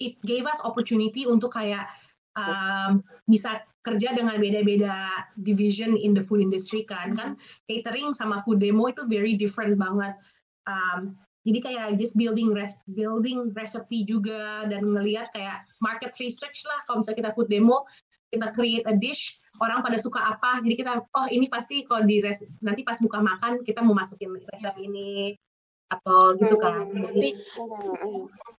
it 0.00 0.16
gave 0.24 0.48
us 0.48 0.64
opportunity 0.64 1.28
untuk 1.28 1.52
kayak 1.52 1.84
um, 2.32 3.04
bisa 3.28 3.60
kerja 3.84 4.16
dengan 4.16 4.40
beda-beda 4.40 5.28
division 5.38 5.94
in 5.94 6.16
the 6.16 6.24
food 6.24 6.40
industry 6.40 6.82
kan. 6.88 7.12
Kan 7.12 7.36
catering 7.68 8.16
sama 8.16 8.40
food 8.42 8.58
demo 8.58 8.88
itu 8.88 9.04
very 9.04 9.36
different 9.36 9.76
banget. 9.76 10.16
Um, 10.64 11.14
jadi 11.46 11.58
kayak 11.62 11.86
just 11.94 12.18
building 12.18 12.50
res 12.50 12.74
building 12.90 13.54
recipe 13.54 14.02
juga 14.02 14.66
dan 14.66 14.82
ngelihat 14.82 15.30
kayak 15.30 15.62
market 15.78 16.10
research 16.18 16.66
lah. 16.66 16.82
Kalau 16.90 17.00
misalnya 17.00 17.18
kita 17.22 17.30
food 17.38 17.46
demo 17.46 17.86
kita 18.34 18.50
create 18.50 18.82
a 18.90 18.94
dish 18.98 19.38
orang 19.62 19.80
pada 19.86 19.94
suka 20.02 20.18
apa. 20.18 20.58
Jadi 20.66 20.74
kita 20.74 21.06
oh 21.06 21.28
ini 21.30 21.46
pasti 21.46 21.86
kalau 21.86 22.02
di 22.02 22.18
nanti 22.66 22.82
pas 22.82 22.98
buka 22.98 23.22
makan 23.22 23.62
kita 23.62 23.86
mau 23.86 23.94
masukin 23.94 24.34
resep 24.34 24.74
ini 24.82 25.38
atau 25.86 26.34
gitu 26.34 26.56
kan. 26.58 26.90
Tapi, 26.90 27.28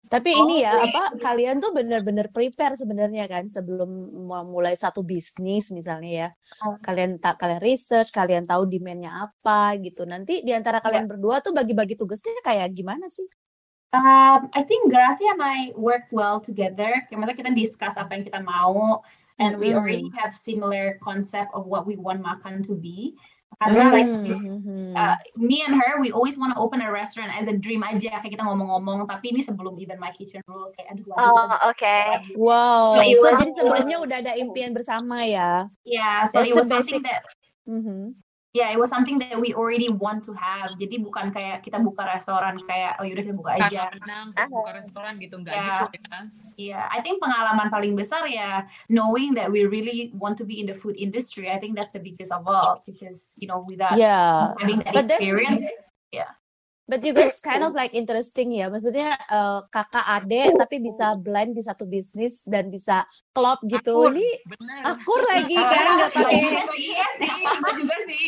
tapi 0.07 0.31
oh, 0.31 0.47
ini 0.47 0.63
ya 0.63 0.79
apa 0.87 1.19
kalian 1.19 1.59
tuh 1.59 1.75
benar-benar 1.75 2.31
prepare 2.31 2.79
sebenarnya 2.79 3.27
kan 3.27 3.51
sebelum 3.51 3.87
memulai 4.31 4.79
satu 4.79 5.03
bisnis 5.03 5.67
misalnya 5.75 6.11
ya. 6.11 6.29
Oh. 6.63 6.79
Kalian 6.79 7.19
tak 7.19 7.35
kalian 7.43 7.59
research, 7.59 8.15
kalian 8.15 8.47
tahu 8.47 8.63
demandnya 8.63 9.27
apa 9.27 9.75
gitu. 9.83 10.07
Nanti 10.07 10.39
di 10.39 10.55
antara 10.55 10.79
kalian 10.79 11.03
yeah. 11.03 11.11
berdua 11.11 11.35
tuh 11.43 11.51
bagi-bagi 11.51 11.99
tugasnya 11.99 12.39
kayak 12.43 12.71
gimana 12.71 13.11
sih? 13.11 13.27
Um, 13.95 14.51
I 14.51 14.67
think 14.67 14.91
Gracia 14.91 15.31
and 15.31 15.43
I 15.43 15.71
work 15.75 16.11
well 16.11 16.43
together. 16.43 17.07
Kayak 17.07 17.39
kita 17.39 17.51
discuss 17.55 17.95
apa 17.95 18.19
yang 18.19 18.23
kita 18.27 18.43
mau, 18.43 19.03
and 19.39 19.55
mm 19.55 19.59
-hmm. 19.59 19.63
we 19.63 19.67
already 19.71 20.07
have 20.19 20.35
similar 20.35 20.99
concept 20.99 21.55
of 21.55 21.67
what 21.67 21.87
we 21.87 21.95
want 21.95 22.19
makan 22.19 22.59
to 22.67 22.75
be. 22.75 23.15
Karena 23.57 23.89
mm. 23.89 23.93
like 23.95 24.11
this, 24.21 24.53
uh, 24.93 25.17
me 25.33 25.65
and 25.65 25.73
her, 25.81 25.97
we 25.97 26.13
always 26.13 26.37
want 26.37 26.53
to 26.53 26.57
open 26.61 26.77
a 26.85 26.91
restaurant 26.93 27.33
as 27.33 27.49
a 27.49 27.57
dream 27.57 27.81
aja. 27.81 28.21
Kayak 28.21 28.37
kita 28.37 28.43
ngomong-ngomong, 28.45 29.09
tapi 29.09 29.33
ini 29.33 29.41
sebelum 29.41 29.81
even 29.81 29.97
my 29.97 30.13
kitchen 30.13 30.45
rules 30.45 30.69
kayak 30.77 30.93
aduh. 30.93 31.09
Oh, 31.17 31.49
oke. 31.65 31.73
Okay. 31.73 32.21
Wow. 32.37 32.93
So, 32.93 33.01
so 33.01 33.27
jadi 33.41 33.51
sebelumnya 33.57 33.97
udah 33.97 34.17
ada 34.21 34.33
impian 34.37 34.77
bersama 34.77 35.25
ya? 35.25 35.73
Yeah, 35.81 36.29
so 36.29 36.45
That's 36.45 36.53
it 36.53 36.53
was 36.53 36.69
something 36.69 37.01
that. 37.01 37.25
Mm 37.65 38.13
-hmm 38.47 38.57
yeah, 38.57 38.71
it 38.73 38.79
was 38.79 38.89
something 38.89 39.19
that 39.19 39.39
we 39.39 39.53
already 39.53 39.89
want 39.89 40.23
to 40.25 40.33
have. 40.33 40.73
Jadi 40.81 41.03
bukan 41.05 41.29
kayak 41.29 41.61
kita 41.61 41.77
buka 41.77 42.09
restoran 42.09 42.57
kayak 42.65 42.97
oh 42.97 43.05
yaudah 43.05 43.23
kita 43.23 43.37
buka 43.37 43.51
aja. 43.61 43.93
Nah, 44.09 44.49
buka 44.49 44.71
restoran 44.81 45.21
gitu 45.21 45.37
enggak 45.37 45.55
yeah. 45.55 45.85
gitu 45.85 46.07
ya. 46.09 46.21
Yeah, 46.57 46.83
I 46.89 47.05
think 47.05 47.21
pengalaman 47.21 47.69
paling 47.69 47.93
besar 47.93 48.25
ya 48.25 48.65
knowing 48.89 49.37
that 49.37 49.45
we 49.45 49.69
really 49.69 50.09
want 50.17 50.41
to 50.41 50.45
be 50.47 50.57
in 50.57 50.65
the 50.65 50.73
food 50.73 50.97
industry. 50.97 51.53
I 51.53 51.61
think 51.61 51.77
that's 51.77 51.93
the 51.93 52.01
biggest 52.01 52.33
of 52.33 52.49
all 52.49 52.81
because 52.81 53.37
you 53.37 53.45
know 53.45 53.61
without 53.69 53.93
yeah. 53.93 54.57
having 54.57 54.81
that 54.81 54.97
experience, 54.97 55.61
yeah. 56.09 56.33
But 56.87 57.03
you 57.03 57.11
guys 57.11 57.37
kind 57.43 57.67
of 57.67 57.75
like 57.75 57.91
interesting 57.91 58.55
ya. 58.55 58.71
Maksudnya 58.71 59.19
uh, 59.27 59.67
kakak 59.67 60.07
adik 60.07 60.55
tapi 60.55 60.79
bisa 60.79 61.19
blend 61.19 61.53
di 61.53 61.61
satu 61.61 61.83
bisnis 61.83 62.41
dan 62.47 62.71
bisa 62.71 63.03
klop 63.35 63.59
gitu. 63.67 64.07
Akur, 64.07 64.15
Ini 64.15 64.27
bener. 64.47 64.81
akur 64.87 65.21
lagi 65.27 65.57
kan 65.75 65.85
nggak 65.99 66.11
pakai. 66.15 66.39
Iya 66.79 67.07
sih, 67.19 67.31
juga 67.75 67.97
sih. 68.07 68.25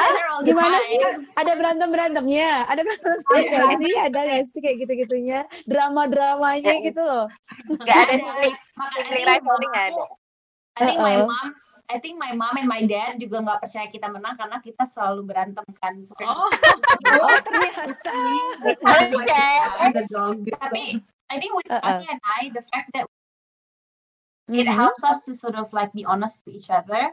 Ah, 0.00 0.40
gimana 0.40 0.76
sih? 0.88 1.00
Ada 1.36 1.52
berantem 1.60 1.88
berantemnya, 1.92 2.64
ada 2.72 2.80
berantem 2.80 3.20
sih? 3.20 3.94
Ada 4.00 4.18
nggak 4.24 4.42
sih 4.48 4.60
kayak 4.64 4.76
gitu 4.88 4.92
gitunya? 5.04 5.38
Drama 5.68 6.08
dramanya 6.08 6.72
gitu 6.80 7.04
loh. 7.04 7.28
Gak 7.84 7.98
ada 8.08 8.14
rivalry 9.12 9.66
nggak 9.68 9.86
ada. 9.92 10.04
I 10.80 10.86
think 10.86 10.98
my 11.02 11.20
mom 11.28 11.52
I 11.90 11.98
think 11.98 12.22
my 12.22 12.30
mom 12.38 12.54
and 12.54 12.70
my 12.70 12.86
dad 12.86 13.18
juga 13.18 13.42
nggak 13.42 13.66
percaya 13.66 13.90
kita 13.90 14.06
menang 14.06 14.38
karena 14.38 14.62
kita 14.62 14.86
selalu 14.86 15.26
berantem 15.26 15.66
kan. 15.82 16.06
Oh, 16.22 16.46
oh 16.46 17.38
ternyata. 17.42 18.14
Tapi 20.54 21.02
I 21.30 21.36
think 21.42 21.52
with 21.58 21.66
uh 21.66 21.82
-uh. 21.82 21.98
and 22.06 22.20
I, 22.22 22.54
the 22.54 22.62
fact 22.70 22.94
that 22.94 23.10
it 24.50 24.54
mm 24.54 24.62
-hmm. 24.62 24.70
helps 24.70 25.02
us 25.02 25.26
to 25.26 25.34
sort 25.34 25.58
of 25.58 25.66
like 25.74 25.90
be 25.90 26.06
honest 26.06 26.46
with 26.46 26.54
each 26.54 26.70
other. 26.70 27.10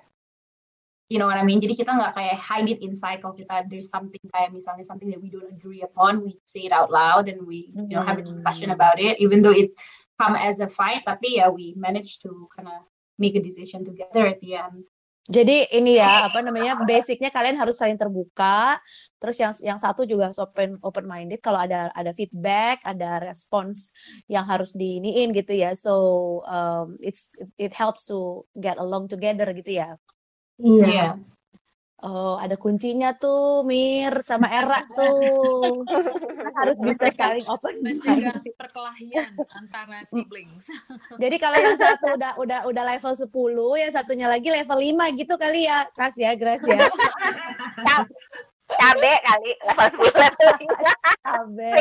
You 1.09 1.17
know 1.17 1.25
what 1.25 1.39
I 1.39 1.45
mean? 1.47 1.63
Jadi 1.63 1.73
kita 1.73 1.97
nggak 1.97 2.13
kayak 2.19 2.37
hide 2.37 2.67
it 2.67 2.83
inside 2.83 3.23
kalau 3.23 3.33
kita 3.33 3.65
there's 3.71 3.89
something 3.89 4.21
kayak 4.29 4.53
misalnya 4.53 4.85
something 4.85 5.09
that 5.09 5.21
we 5.23 5.31
don't 5.31 5.49
agree 5.49 5.81
upon, 5.81 6.21
we 6.21 6.37
say 6.45 6.67
it 6.67 6.73
out 6.75 6.91
loud 6.93 7.31
and 7.31 7.47
we 7.47 7.73
you 7.73 7.89
know 7.89 8.03
have 8.05 8.19
a 8.19 8.25
discussion 8.25 8.69
about 8.75 9.01
it, 9.01 9.17
even 9.17 9.41
though 9.41 9.55
it's 9.55 9.73
come 10.19 10.35
as 10.37 10.61
a 10.61 10.69
fight. 10.69 11.01
Tapi 11.07 11.41
ya 11.41 11.49
we 11.49 11.73
manage 11.79 12.19
to 12.21 12.45
kind 12.51 12.69
of 12.69 12.83
make 13.17 13.35
a 13.35 13.43
decision 13.43 13.83
together 13.83 14.25
at 14.25 14.39
the 14.39 14.55
end. 14.55 14.85
Jadi 15.27 15.67
ini 15.75 15.99
ya 15.99 16.07
apa 16.31 16.39
namanya 16.39 16.79
basicnya 16.87 17.27
kalian 17.27 17.59
harus 17.59 17.75
saling 17.75 17.99
terbuka. 17.99 18.79
Terus 19.19 19.37
yang 19.37 19.53
yang 19.59 19.79
satu 19.81 20.07
juga 20.07 20.31
harus 20.31 20.39
open 20.39 20.79
open 20.79 21.05
minded 21.05 21.43
kalau 21.43 21.59
ada 21.59 21.91
ada 21.91 22.15
feedback, 22.15 22.79
ada 22.87 23.19
respons 23.19 23.91
yang 24.31 24.47
harus 24.47 24.71
diiniin 24.71 25.35
gitu 25.35 25.51
ya. 25.51 25.75
So 25.75 25.93
um, 26.47 26.95
it's 27.03 27.27
it 27.59 27.75
helps 27.75 28.07
to 28.07 28.47
get 28.55 28.79
along 28.79 29.11
together 29.11 29.51
gitu 29.51 29.83
ya. 29.83 29.99
Iya. 30.57 30.87
Yeah. 30.87 31.13
Oh, 31.97 32.37
ada 32.37 32.53
kuncinya 32.61 33.09
tuh, 33.17 33.65
Mir 33.65 34.21
sama 34.21 34.45
Era 34.53 34.85
tuh. 34.93 35.81
Harus 36.53 36.77
bisa 36.77 37.09
saling 37.09 37.41
open 37.49 37.81
mencegah 37.81 38.37
perkelahian 38.53 39.33
antara 39.57 40.05
siblings. 40.05 40.69
Jadi 41.21 41.35
kalau 41.41 41.57
yang 41.57 41.73
satu 41.73 42.13
udah 42.13 42.37
udah 42.37 42.59
udah 42.69 42.83
level 42.85 43.17
10, 43.17 43.81
yang 43.81 43.91
satunya 43.93 44.29
lagi 44.29 44.45
level 44.53 44.77
5 44.77 45.17
gitu 45.17 45.33
kali 45.41 45.65
ya, 45.65 45.89
Kas 45.97 46.13
ya, 46.13 46.37
Grace 46.37 46.61
ya. 46.69 46.85
cabe 48.67 49.13
kali 49.23 49.51
level 49.63 49.87
10 50.11 50.23
level 50.27 50.49
cabe 51.23 51.71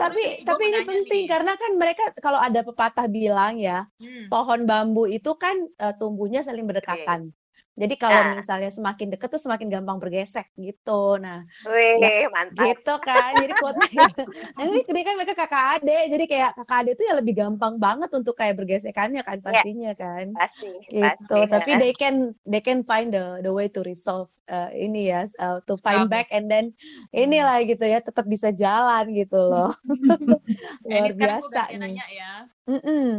tapi 0.00 0.22
tapi 0.40 0.62
ini 0.72 0.80
penting 0.88 1.24
nih. 1.24 1.30
karena 1.30 1.52
kan 1.52 1.72
mereka 1.76 2.04
kalau 2.18 2.40
ada 2.40 2.64
pepatah 2.64 3.06
bilang 3.12 3.60
ya 3.60 3.84
hmm. 4.00 4.32
pohon 4.32 4.64
bambu 4.64 5.04
itu 5.04 5.36
kan 5.36 5.68
uh, 5.76 5.92
tumbuhnya 6.00 6.40
saling 6.40 6.64
berdekatan 6.64 7.36
jadi 7.72 7.94
kalau 7.96 8.20
nah. 8.20 8.36
misalnya 8.36 8.68
semakin 8.68 9.16
deket 9.16 9.32
tuh 9.32 9.40
semakin 9.40 9.72
gampang 9.72 9.96
bergesek 9.96 10.52
gitu. 10.60 11.16
Nah, 11.16 11.48
Wih, 11.64 11.96
ya, 12.04 12.28
mantap. 12.28 12.68
gitu 12.68 12.94
kan. 13.00 13.32
Jadi 13.40 13.52
quote 13.56 13.80
gitu. 13.96 14.22
Nah, 14.60 14.64
ini, 14.68 15.00
kan 15.00 15.14
mereka 15.16 15.32
kakak 15.32 15.80
adik. 15.80 16.04
Jadi 16.12 16.24
kayak 16.28 16.50
kakak 16.60 16.78
adik 16.84 16.92
itu 17.00 17.04
ya 17.08 17.14
lebih 17.16 17.32
gampang 17.32 17.80
banget 17.80 18.12
untuk 18.12 18.36
kayak 18.36 18.60
bergesekannya 18.60 19.24
kan 19.24 19.40
ya, 19.40 19.44
pastinya 19.44 19.92
ya, 19.96 20.00
kan. 20.04 20.26
Pasti. 20.36 20.72
Gitu. 20.92 21.00
Pasti, 21.00 21.48
Tapi 21.48 21.70
ya. 21.72 21.78
they 21.80 21.92
can 21.96 22.16
they 22.44 22.60
can 22.60 22.84
find 22.84 23.08
the 23.08 23.40
the 23.40 23.48
way 23.48 23.72
to 23.72 23.80
resolve 23.80 24.28
uh, 24.52 24.68
ini 24.76 25.08
ya, 25.08 25.24
uh, 25.40 25.64
to 25.64 25.80
find 25.80 26.04
okay. 26.04 26.12
back 26.12 26.28
and 26.28 26.52
then 26.52 26.76
inilah 27.08 27.56
gitu 27.64 27.88
ya, 27.88 28.04
tetap 28.04 28.28
bisa 28.28 28.52
jalan 28.52 29.08
gitu 29.16 29.40
loh. 29.48 29.72
Luar 30.84 31.12
biasa 31.16 31.72
nih. 31.72 31.80
Nanya 31.80 32.06
ya. 32.12 32.32
Mm 32.68 32.80
-mm. 32.84 33.12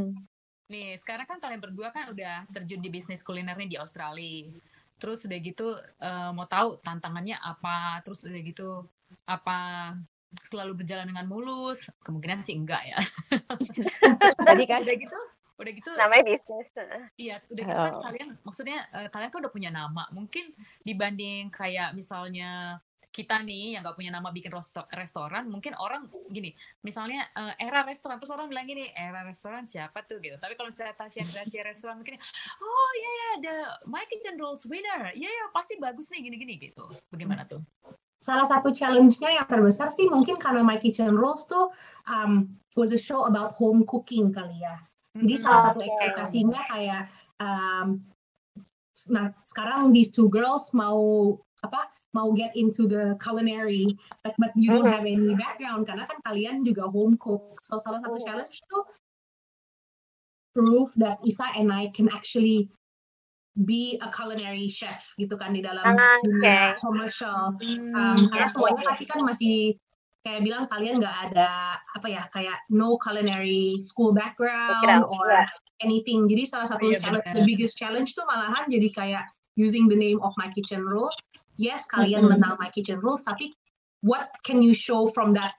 Nih, 0.71 0.95
sekarang 0.99 1.27
kan 1.27 1.37
kalian 1.39 1.61
berdua 1.61 1.91
kan 1.91 2.11
udah 2.11 2.47
terjun 2.51 2.79
di 2.79 2.89
bisnis 2.91 3.25
kulinernya 3.25 3.67
di 3.67 3.77
Australia. 3.79 4.51
Terus 4.97 5.27
udah 5.27 5.39
gitu 5.43 5.67
uh, 5.99 6.31
mau 6.31 6.47
tahu 6.47 6.79
tantangannya 6.79 7.35
apa? 7.39 7.99
Terus 8.07 8.23
udah 8.23 8.41
gitu 8.41 8.87
apa 9.27 9.91
selalu 10.39 10.83
berjalan 10.83 11.09
dengan 11.09 11.27
mulus? 11.27 11.87
Kemungkinan 12.01 12.47
sih 12.47 12.55
enggak 12.55 12.83
ya. 12.87 12.99
Tadi 14.47 14.63
kan 14.63 14.81
udah 14.83 14.97
gitu 14.97 15.19
udah 15.53 15.69
gitu 15.69 15.91
namanya 15.95 16.23
bisnis 16.27 16.67
iya 17.13 17.37
udah 17.47 17.63
gitu 17.63 17.77
kan 17.77 17.93
kalian 18.09 18.29
maksudnya 18.41 18.83
uh, 18.89 19.07
kalian 19.07 19.29
kan 19.29 19.39
udah 19.45 19.53
punya 19.53 19.69
nama 19.69 20.09
mungkin 20.09 20.49
dibanding 20.81 21.53
kayak 21.53 21.93
misalnya 21.93 22.81
kita 23.13 23.45
nih 23.45 23.77
yang 23.77 23.85
nggak 23.85 23.93
punya 23.93 24.09
nama 24.09 24.33
bikin 24.33 24.49
restoran 24.89 25.45
mungkin 25.45 25.77
orang 25.77 26.09
gini 26.33 26.57
misalnya 26.81 27.29
uh, 27.37 27.53
era 27.61 27.85
restoran 27.85 28.17
terus 28.17 28.33
orang 28.33 28.49
bilang 28.49 28.65
gini 28.65 28.89
era 28.89 29.21
restoran 29.21 29.69
siapa 29.69 30.01
tuh? 30.01 30.17
Gitu. 30.17 30.33
Tapi 30.41 30.57
kalau 30.57 30.73
misalnya 30.73 30.97
Tasya 30.97 31.23
Gracia 31.29 31.61
restoran 31.69 32.01
mungkin 32.01 32.17
oh 32.57 32.91
iya 32.97 33.11
ya 33.13 33.29
the 33.45 33.55
My 33.85 34.01
Kitchen 34.09 34.41
Rules 34.41 34.65
winner. 34.65 35.13
Iya 35.13 35.29
ya 35.29 35.45
pasti 35.53 35.77
bagus 35.77 36.09
nih 36.09 36.25
gini-gini 36.25 36.57
gitu. 36.57 36.89
Bagaimana 37.13 37.45
tuh? 37.45 37.61
Salah 38.17 38.47
satu 38.47 38.73
challenge-nya 38.73 39.35
yang 39.35 39.47
terbesar 39.51 39.93
sih 39.93 40.09
mungkin 40.09 40.41
karena 40.41 40.65
My 40.65 40.81
Kitchen 40.81 41.13
Rules 41.13 41.45
tuh 41.45 41.69
um, 42.09 42.49
was 42.73 42.89
a 42.95 42.99
show 42.99 43.29
about 43.29 43.53
home 43.53 43.85
cooking 43.85 44.33
kali 44.33 44.57
ya. 44.57 44.81
Jadi 45.13 45.37
mm-hmm. 45.37 45.45
salah 45.45 45.61
satu 45.69 45.85
ekspektasinya 45.85 46.61
kayak 46.65 47.13
um, 47.37 48.01
nah 49.13 49.29
sekarang 49.45 49.93
these 49.93 50.09
two 50.09 50.29
girls 50.29 50.73
mau 50.73 51.33
apa 51.61 51.93
mau 52.13 52.29
get 52.31 52.53
into 52.53 52.85
the 52.85 53.17
culinary 53.17 53.89
but, 54.21 54.33
but 54.37 54.53
you 54.55 54.69
don't 54.69 54.89
have 54.89 55.05
any 55.05 55.33
background. 55.35 55.85
Karena 55.89 56.05
kan 56.05 56.17
kalian 56.23 56.61
juga 56.61 56.87
home 56.87 57.17
cook. 57.17 57.59
So 57.65 57.81
salah 57.81 57.99
satu 58.05 58.17
oh. 58.17 58.23
challenge 58.23 58.61
tuh 58.69 58.85
prove 60.53 60.93
that 61.01 61.17
Isa 61.25 61.49
and 61.57 61.73
I 61.73 61.89
can 61.89 62.07
actually 62.13 62.69
be 63.65 64.01
a 64.01 64.09
culinary 64.09 64.69
chef 64.69 65.13
gitu 65.17 65.37
kan 65.37 65.53
di 65.53 65.61
dalam 65.61 65.85
ah, 65.85 66.17
dunia 66.25 66.73
commercial. 66.77 67.53
Hmm, 67.57 67.93
um, 67.93 68.17
karena 68.29 68.49
semuanya 68.49 68.81
pasti 68.85 69.05
kan 69.05 69.21
masih 69.21 69.57
kayak 70.23 70.41
bilang 70.41 70.65
kalian 70.71 71.03
nggak 71.03 71.17
ada 71.29 71.77
apa 71.77 72.07
ya 72.07 72.23
kayak 72.31 72.55
no 72.71 72.95
culinary 72.97 73.77
school 73.83 74.13
background 74.13 75.05
or 75.05 75.25
anything. 75.85 76.25
Jadi 76.25 76.49
salah 76.49 76.65
satu 76.69 76.89
oh, 76.89 76.97
challenge, 76.97 77.25
the 77.33 77.45
biggest 77.45 77.77
challenge 77.77 78.13
tuh 78.17 78.25
malahan 78.25 78.65
jadi 78.69 78.89
kayak 78.89 79.25
using 79.53 79.85
the 79.85 79.97
name 79.97 80.17
of 80.25 80.33
my 80.37 80.49
kitchen 80.49 80.81
rules 80.81 81.13
yes 81.57 81.85
kalian 81.89 82.25
mm-hmm. 82.25 82.39
menang 82.39 82.55
my 82.59 82.69
kitchen 82.73 82.99
rules 82.99 83.21
tapi 83.23 83.53
what 84.03 84.29
can 84.43 84.61
you 84.61 84.73
show 84.73 85.07
from 85.07 85.31
that 85.31 85.55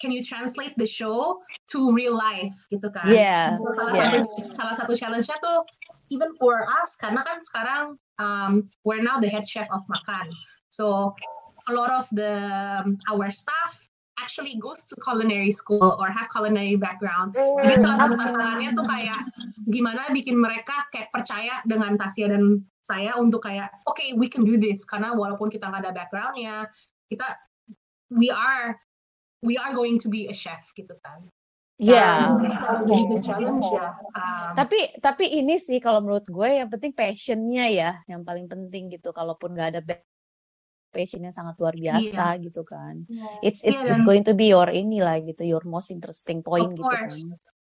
can 0.00 0.10
you 0.10 0.22
translate 0.24 0.74
the 0.78 0.86
show 0.86 1.38
to 1.70 1.94
real 1.94 2.14
life 2.14 2.56
gitu 2.72 2.90
kan 2.90 3.06
yeah 3.06 3.54
salah 3.76 3.94
yeah. 3.94 4.02
satu 4.10 4.18
salah 4.50 4.74
satu 4.74 4.92
challenge-nya 4.98 5.38
tuh 5.38 5.62
even 6.10 6.34
for 6.34 6.66
us 6.82 6.98
karena 6.98 7.22
kan 7.22 7.38
sekarang 7.38 7.84
um, 8.18 8.66
we're 8.82 9.02
now 9.02 9.22
the 9.22 9.30
head 9.30 9.46
chef 9.46 9.70
of 9.70 9.82
makan 9.86 10.26
so 10.74 11.14
a 11.70 11.72
lot 11.72 11.90
of 11.94 12.10
the 12.10 12.34
um, 12.82 12.98
our 13.06 13.30
staff 13.30 13.86
actually 14.22 14.54
goes 14.58 14.86
to 14.86 14.94
culinary 15.02 15.50
school 15.50 15.98
or 15.98 16.06
have 16.10 16.30
culinary 16.30 16.78
background. 16.78 17.34
Jadi 17.34 17.74
salah 17.82 18.06
satu 18.06 18.14
tantangannya 18.14 18.70
tuh 18.78 18.86
kayak 18.86 19.18
gimana 19.66 20.06
bikin 20.14 20.38
mereka 20.38 20.86
kayak 20.94 21.10
percaya 21.10 21.58
dengan 21.66 21.98
Tasya 21.98 22.30
dan 22.30 22.62
saya 22.82 23.14
untuk 23.18 23.46
kayak 23.46 23.70
oke 23.86 23.94
okay, 23.94 24.14
we 24.18 24.26
can 24.26 24.42
do 24.42 24.58
this 24.58 24.82
karena 24.82 25.14
walaupun 25.14 25.46
kita 25.46 25.70
nggak 25.70 25.86
ada 25.86 25.94
backgroundnya 25.94 26.66
kita 27.06 27.26
we 28.10 28.28
are 28.28 28.76
we 29.42 29.58
are 29.58 29.74
going 29.74 29.98
to 29.98 30.10
be 30.10 30.30
a 30.30 30.34
chef 30.34 30.70
gitu 30.74 30.94
kan. 31.02 31.26
Iya. 31.82 32.30
Yeah. 32.86 33.18
challenge 33.26 33.66
ya. 33.74 33.90
Um, 34.14 34.54
tapi 34.54 34.94
tapi 35.02 35.24
ini 35.42 35.58
sih 35.58 35.82
kalau 35.82 35.98
menurut 35.98 36.26
gue 36.30 36.48
yang 36.62 36.70
penting 36.70 36.94
passionnya 36.94 37.66
ya 37.68 37.90
yang 38.06 38.22
paling 38.22 38.46
penting 38.46 38.92
gitu. 38.94 39.10
Kalaupun 39.10 39.58
nggak 39.58 39.68
ada 39.74 39.80
passionnya 40.94 41.34
sangat 41.34 41.58
luar 41.58 41.74
biasa 41.74 42.38
yeah. 42.38 42.42
gitu 42.44 42.62
kan. 42.62 43.02
Yeah. 43.10 43.34
It's 43.42 43.60
it's, 43.66 43.74
yeah, 43.74 43.90
it's 43.90 44.06
going 44.06 44.22
to 44.22 44.36
be 44.36 44.54
your 44.54 44.70
inilah 44.70 45.18
gitu 45.26 45.42
your 45.42 45.64
most 45.66 45.90
interesting 45.90 46.44
point 46.46 46.70
gitu 46.78 46.86
kan. 46.86 47.10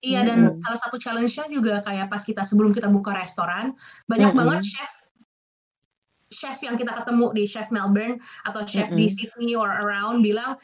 Iya 0.00 0.24
dan 0.24 0.38
hmm. 0.56 0.64
salah 0.64 0.80
satu 0.80 0.96
challenge-nya 0.96 1.52
juga 1.52 1.84
kayak 1.84 2.08
pas 2.08 2.24
kita 2.24 2.40
sebelum 2.40 2.72
kita 2.72 2.88
buka 2.88 3.12
restoran 3.12 3.76
banyak 4.08 4.32
hmm. 4.32 4.40
banget 4.40 4.64
chef 4.64 4.92
chef 6.32 6.56
yang 6.64 6.78
kita 6.78 6.94
ketemu 6.94 7.26
di 7.36 7.44
chef 7.44 7.68
Melbourne 7.68 8.16
atau 8.48 8.64
chef 8.64 8.88
mm 8.88 8.96
-hmm. 8.96 9.00
di 9.02 9.06
Sydney 9.10 9.52
or 9.58 9.68
around 9.68 10.22
bilang 10.22 10.56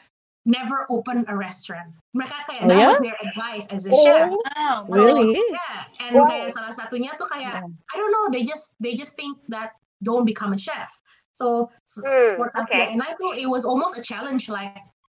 never 0.47 0.87
open 0.89 1.27
a 1.27 1.35
restaurant. 1.35 1.91
Mereka 2.15 2.33
kayak 2.47 2.63
oh, 2.65 2.67
that 2.71 2.79
yeah? 2.79 2.87
was 2.87 2.99
their 3.03 3.19
advice 3.19 3.67
as 3.69 3.83
a 3.85 3.91
oh, 3.91 3.99
chef. 4.07 4.31
Wow. 4.31 4.87
Really? 4.87 5.35
Yeah, 5.35 6.07
and 6.07 6.11
wow. 6.15 6.25
kayak 6.31 6.55
salah 6.55 6.71
satunya 6.71 7.11
tuh 7.19 7.27
kayak 7.27 7.61
yeah. 7.61 7.67
I 7.67 7.95
don't 7.99 8.13
know, 8.15 8.31
they 8.31 8.47
just 8.47 8.79
they 8.79 8.95
just 8.95 9.19
think 9.19 9.35
that 9.51 9.75
don't 10.01 10.23
become 10.23 10.55
a 10.55 10.59
chef. 10.59 10.87
So 11.35 11.69
mm, 12.01 12.39
for 12.39 12.49
okay. 12.63 12.95
and 12.95 13.03
I 13.03 13.13
thought 13.19 13.37
it 13.37 13.45
was 13.45 13.67
almost 13.67 13.99
a 13.99 14.01
challenge 14.01 14.49
like 14.49 14.73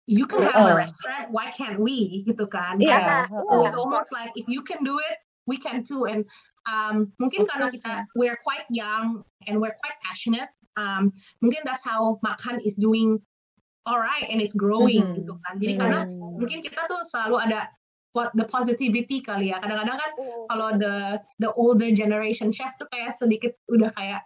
you 0.08 0.26
can 0.26 0.42
have 0.42 0.66
uh. 0.66 0.72
a 0.72 0.76
restaurant, 0.76 1.30
why 1.30 1.52
can't 1.52 1.80
we? 1.80 2.24
Gitu 2.24 2.48
kan. 2.48 2.80
Yeah. 2.80 3.28
It 3.28 3.60
was 3.60 3.76
almost 3.76 4.16
like 4.16 4.32
if 4.40 4.48
you 4.48 4.64
can 4.64 4.82
do 4.88 4.98
it, 4.98 5.20
we 5.46 5.60
can 5.60 5.84
too. 5.84 6.08
And 6.08 6.24
um, 6.68 7.12
mungkin 7.20 7.48
karena 7.48 7.72
kita 7.72 8.08
we're 8.16 8.40
quite 8.40 8.68
young 8.72 9.24
and 9.48 9.60
we're 9.60 9.76
quite 9.80 9.98
passionate 10.04 10.52
um, 10.78 11.12
mungkin 11.42 11.62
that's 11.66 11.84
how 11.84 12.20
makan 12.22 12.62
is 12.62 12.76
doing 12.76 13.20
alright 13.88 14.30
and 14.30 14.40
it's 14.40 14.54
growing 14.54 15.02
mm 15.02 15.12
-hmm. 15.12 15.18
gitu 15.24 15.34
kan 15.48 15.54
jadi 15.58 15.74
mm 15.76 15.80
-hmm. 15.80 15.82
karena 15.82 16.00
mungkin 16.38 16.60
kita 16.62 16.82
tuh 16.88 17.02
selalu 17.04 17.36
ada 17.50 17.60
what 18.14 18.32
the 18.38 18.46
positivity 18.48 19.20
kali 19.20 19.52
ya 19.52 19.58
kadang-kadang 19.60 19.98
kan 19.98 20.12
mm. 20.16 20.46
kalau 20.52 20.70
the 20.76 20.96
the 21.42 21.50
older 21.58 21.90
generation 21.92 22.54
chef 22.54 22.72
tuh 22.78 22.88
kayak 22.94 23.16
sedikit 23.16 23.56
udah 23.72 23.90
kayak 23.96 24.22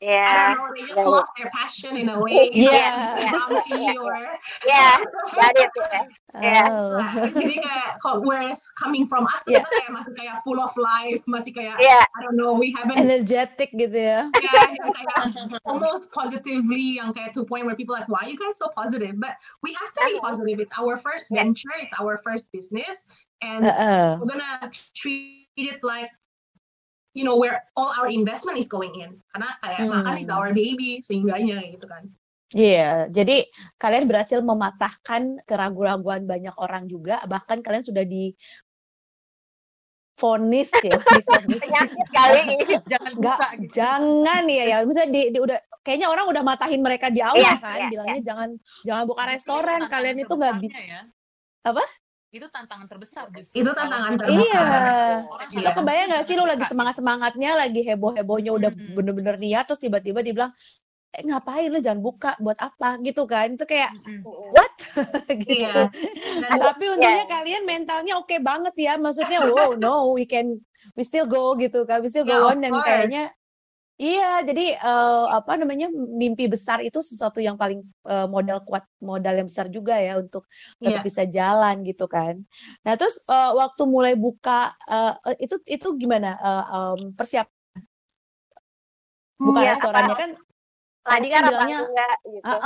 Yeah. 0.00 0.32
I 0.32 0.54
don't 0.56 0.64
know, 0.64 0.72
they 0.80 0.88
just 0.88 1.04
lost 1.06 1.28
their 1.36 1.52
passion 1.52 1.96
in 2.00 2.08
a 2.08 2.16
way. 2.16 2.48
Yeah. 2.56 3.20
or 4.00 4.16
yeah, 4.66 4.96
got 5.36 5.52
it. 5.60 5.68
Yeah. 6.40 6.72
Oh. 6.72 6.96
Nah, 6.96 7.28
jadi 7.28 7.60
kayak 7.60 8.00
kok- 8.00 8.24
whereas 8.24 8.64
coming 8.80 9.04
from 9.04 9.28
us 9.28 9.44
tuh 9.44 9.60
Yeah. 9.60 9.64
kita 9.68 9.76
kayak 9.84 9.92
masih 9.92 10.12
kayak 10.16 10.36
full 10.40 10.56
of 10.56 10.72
life, 10.80 11.20
masih 11.28 11.52
kayak 11.52 11.76
Yeah. 11.84 12.00
I 12.00 12.18
don't 12.24 12.40
know, 12.40 12.56
we 12.56 12.72
haven't 12.72 12.96
Energetic 12.96 13.76
gitu 13.76 13.92
ya. 13.92 14.32
yeah, 14.40 14.66
yang 14.72 14.88
kayak 14.88 15.60
almost 15.68 16.08
positively 16.16 16.96
yang 16.96 17.12
kayak 17.12 17.36
to 17.36 17.44
a 17.44 17.48
point 17.48 17.68
where 17.68 17.76
people 17.76 17.92
are 17.92 18.00
like 18.00 18.08
why 18.08 18.24
are 18.24 18.30
you 18.32 18.40
guys 18.40 18.56
so 18.56 18.72
positive 18.72 19.12
but 19.20 19.36
we 19.60 19.76
have 19.76 19.92
to 19.92 20.00
be 20.08 20.16
positive 20.24 20.56
it's 20.64 20.72
our 20.80 20.96
first 20.96 21.28
Yeah. 21.28 21.44
venture 21.44 21.76
it's 21.76 21.92
our 22.00 22.16
first 22.24 22.48
business 22.56 23.04
and 23.44 23.68
Heeh. 23.68 24.16
we're 24.16 24.28
gonna 24.32 24.72
treat 24.96 25.48
it 25.60 25.84
like 25.84 26.08
you 27.12 27.22
know 27.22 27.34
where 27.34 27.66
all 27.74 27.90
our 27.92 28.06
investment 28.06 28.54
is 28.54 28.66
going 28.66 28.94
in 28.94 29.18
karena 29.30 29.50
kayak 29.58 29.80
Hmm. 29.82 29.92
makan 29.96 30.14
is 30.16 30.28
our 30.28 30.50
baby 30.50 30.98
sehingganya 31.00 31.62
gitu 31.68 31.86
kan 31.86 32.06
Iya, 32.50 33.06
jadi 33.06 33.46
kalian 33.78 34.10
berhasil 34.10 34.42
mematahkan 34.42 35.38
keraguan-raguan 35.46 36.26
banyak 36.26 36.50
orang 36.58 36.90
juga, 36.90 37.22
bahkan 37.22 37.62
kalian 37.62 37.86
sudah 37.86 38.02
di 38.02 38.34
vonis 40.18 40.66
ya. 40.82 40.98
Penyakit 41.62 42.08
kali. 42.10 42.42
Jangan 42.90 43.12
Nggak, 43.14 43.38
buka 43.38 43.48
gitu. 43.54 43.72
jangan 43.72 44.42
ya 44.50 44.64
ya. 44.66 44.76
Misalnya 44.82 45.10
di, 45.14 45.22
di 45.30 45.38
udah 45.38 45.58
kayaknya 45.80 46.10
orang 46.10 46.26
udah 46.26 46.42
matahin 46.42 46.82
mereka 46.82 47.06
di 47.08 47.22
awal 47.22 47.38
Iya, 47.38 47.54
kan, 47.56 47.78
iya, 47.78 47.88
bilangnya 47.88 48.20
jangan 48.26 48.48
jangan 48.82 49.04
buka 49.06 49.22
restoran. 49.30 49.80
Kalian 49.86 50.16
itu 50.18 50.34
nggak 50.34 50.54
bisa. 50.60 50.80
ya. 50.82 51.00
Apa? 51.64 51.84
Itu 52.30 52.46
tantangan 52.46 52.86
terbesar 52.86 53.26
justru. 53.34 53.58
Itu 53.58 53.70
tantangan 53.74 54.14
misalnya 54.14 54.38
Iya. 54.38 54.66
Lo 55.26 55.46
sudah 55.50 55.72
kebayang 55.74 56.06
gak 56.14 56.24
sih 56.26 56.34
lo 56.38 56.46
lagi 56.46 56.62
buka, 56.62 56.70
semangat 56.70 56.94
semangatnya, 57.02 57.50
lagi 57.58 57.80
heboh 57.82 58.14
hebohnya, 58.14 58.50
udah 58.54 58.70
Mm-mm. 58.70 58.94
bener-bener 58.94 59.34
niat, 59.34 59.66
terus 59.66 59.82
tiba-tiba 59.82 60.22
dibilang, 60.22 60.54
eh 61.10 61.26
ngapain 61.26 61.66
lo 61.66 61.82
jangan 61.82 61.98
buka, 61.98 62.38
buat 62.38 62.54
apa 62.62 63.02
gitu 63.02 63.26
kan? 63.26 63.50
Itu 63.58 63.66
kayak 63.66 63.90
Mm-mm. 64.06 64.54
what? 64.54 64.74
gitu. 65.42 65.58
Iya. 65.58 65.90
Dan 66.38 66.58
Tapi 66.62 66.84
untungnya 66.86 67.26
kalian 67.26 67.62
mentalnya 67.66 68.14
oke 68.22 68.36
banget 68.38 68.74
ya, 68.78 68.94
maksudnya 68.94 69.42
wow 69.50 69.74
no 69.74 70.14
we 70.14 70.22
can 70.22 70.54
we 70.94 71.02
still 71.02 71.26
go 71.26 71.58
gitu 71.58 71.82
kan, 71.82 71.98
we 71.98 72.06
still 72.06 72.22
Yeah, 72.22 72.46
go 72.46 72.54
on 72.54 72.62
dan 72.62 72.78
kayaknya 72.78 73.34
Iya, 74.00 74.40
jadi 74.48 74.80
eh, 74.80 75.24
apa 75.28 75.52
namanya 75.60 75.92
mimpi 75.92 76.48
besar 76.48 76.80
itu 76.80 77.04
sesuatu 77.04 77.36
yang 77.36 77.56
paling 77.60 77.84
eh, 78.08 78.26
modal 78.34 78.64
kuat, 78.64 78.84
modal 78.96 79.34
yang 79.36 79.48
besar 79.52 79.68
juga 79.68 80.00
ya 80.00 80.16
untuk 80.16 80.48
tetap 80.80 81.04
Iya. 81.04 81.08
bisa 81.08 81.22
jalan 81.28 81.74
gitu 81.84 82.04
kan. 82.08 82.34
Nah 82.80 82.94
terus 82.96 83.20
eh, 83.28 83.50
waktu 83.60 83.82
mulai 83.84 84.14
buka 84.16 84.72
eh, 84.88 85.12
itu 85.44 85.54
itu 85.68 85.86
gimana 86.00 86.28
eh, 86.40 86.64
em, 86.74 87.00
persiapan 87.12 87.52
buka 89.36 89.60
Iya, 89.60 89.72
restorannya 89.76 90.16
kan? 90.16 90.30
Tadi 91.00 91.26
kan 91.32 91.42
bilangnya, 91.48 91.78
enggak 91.88 92.14
gitu. 92.24 92.56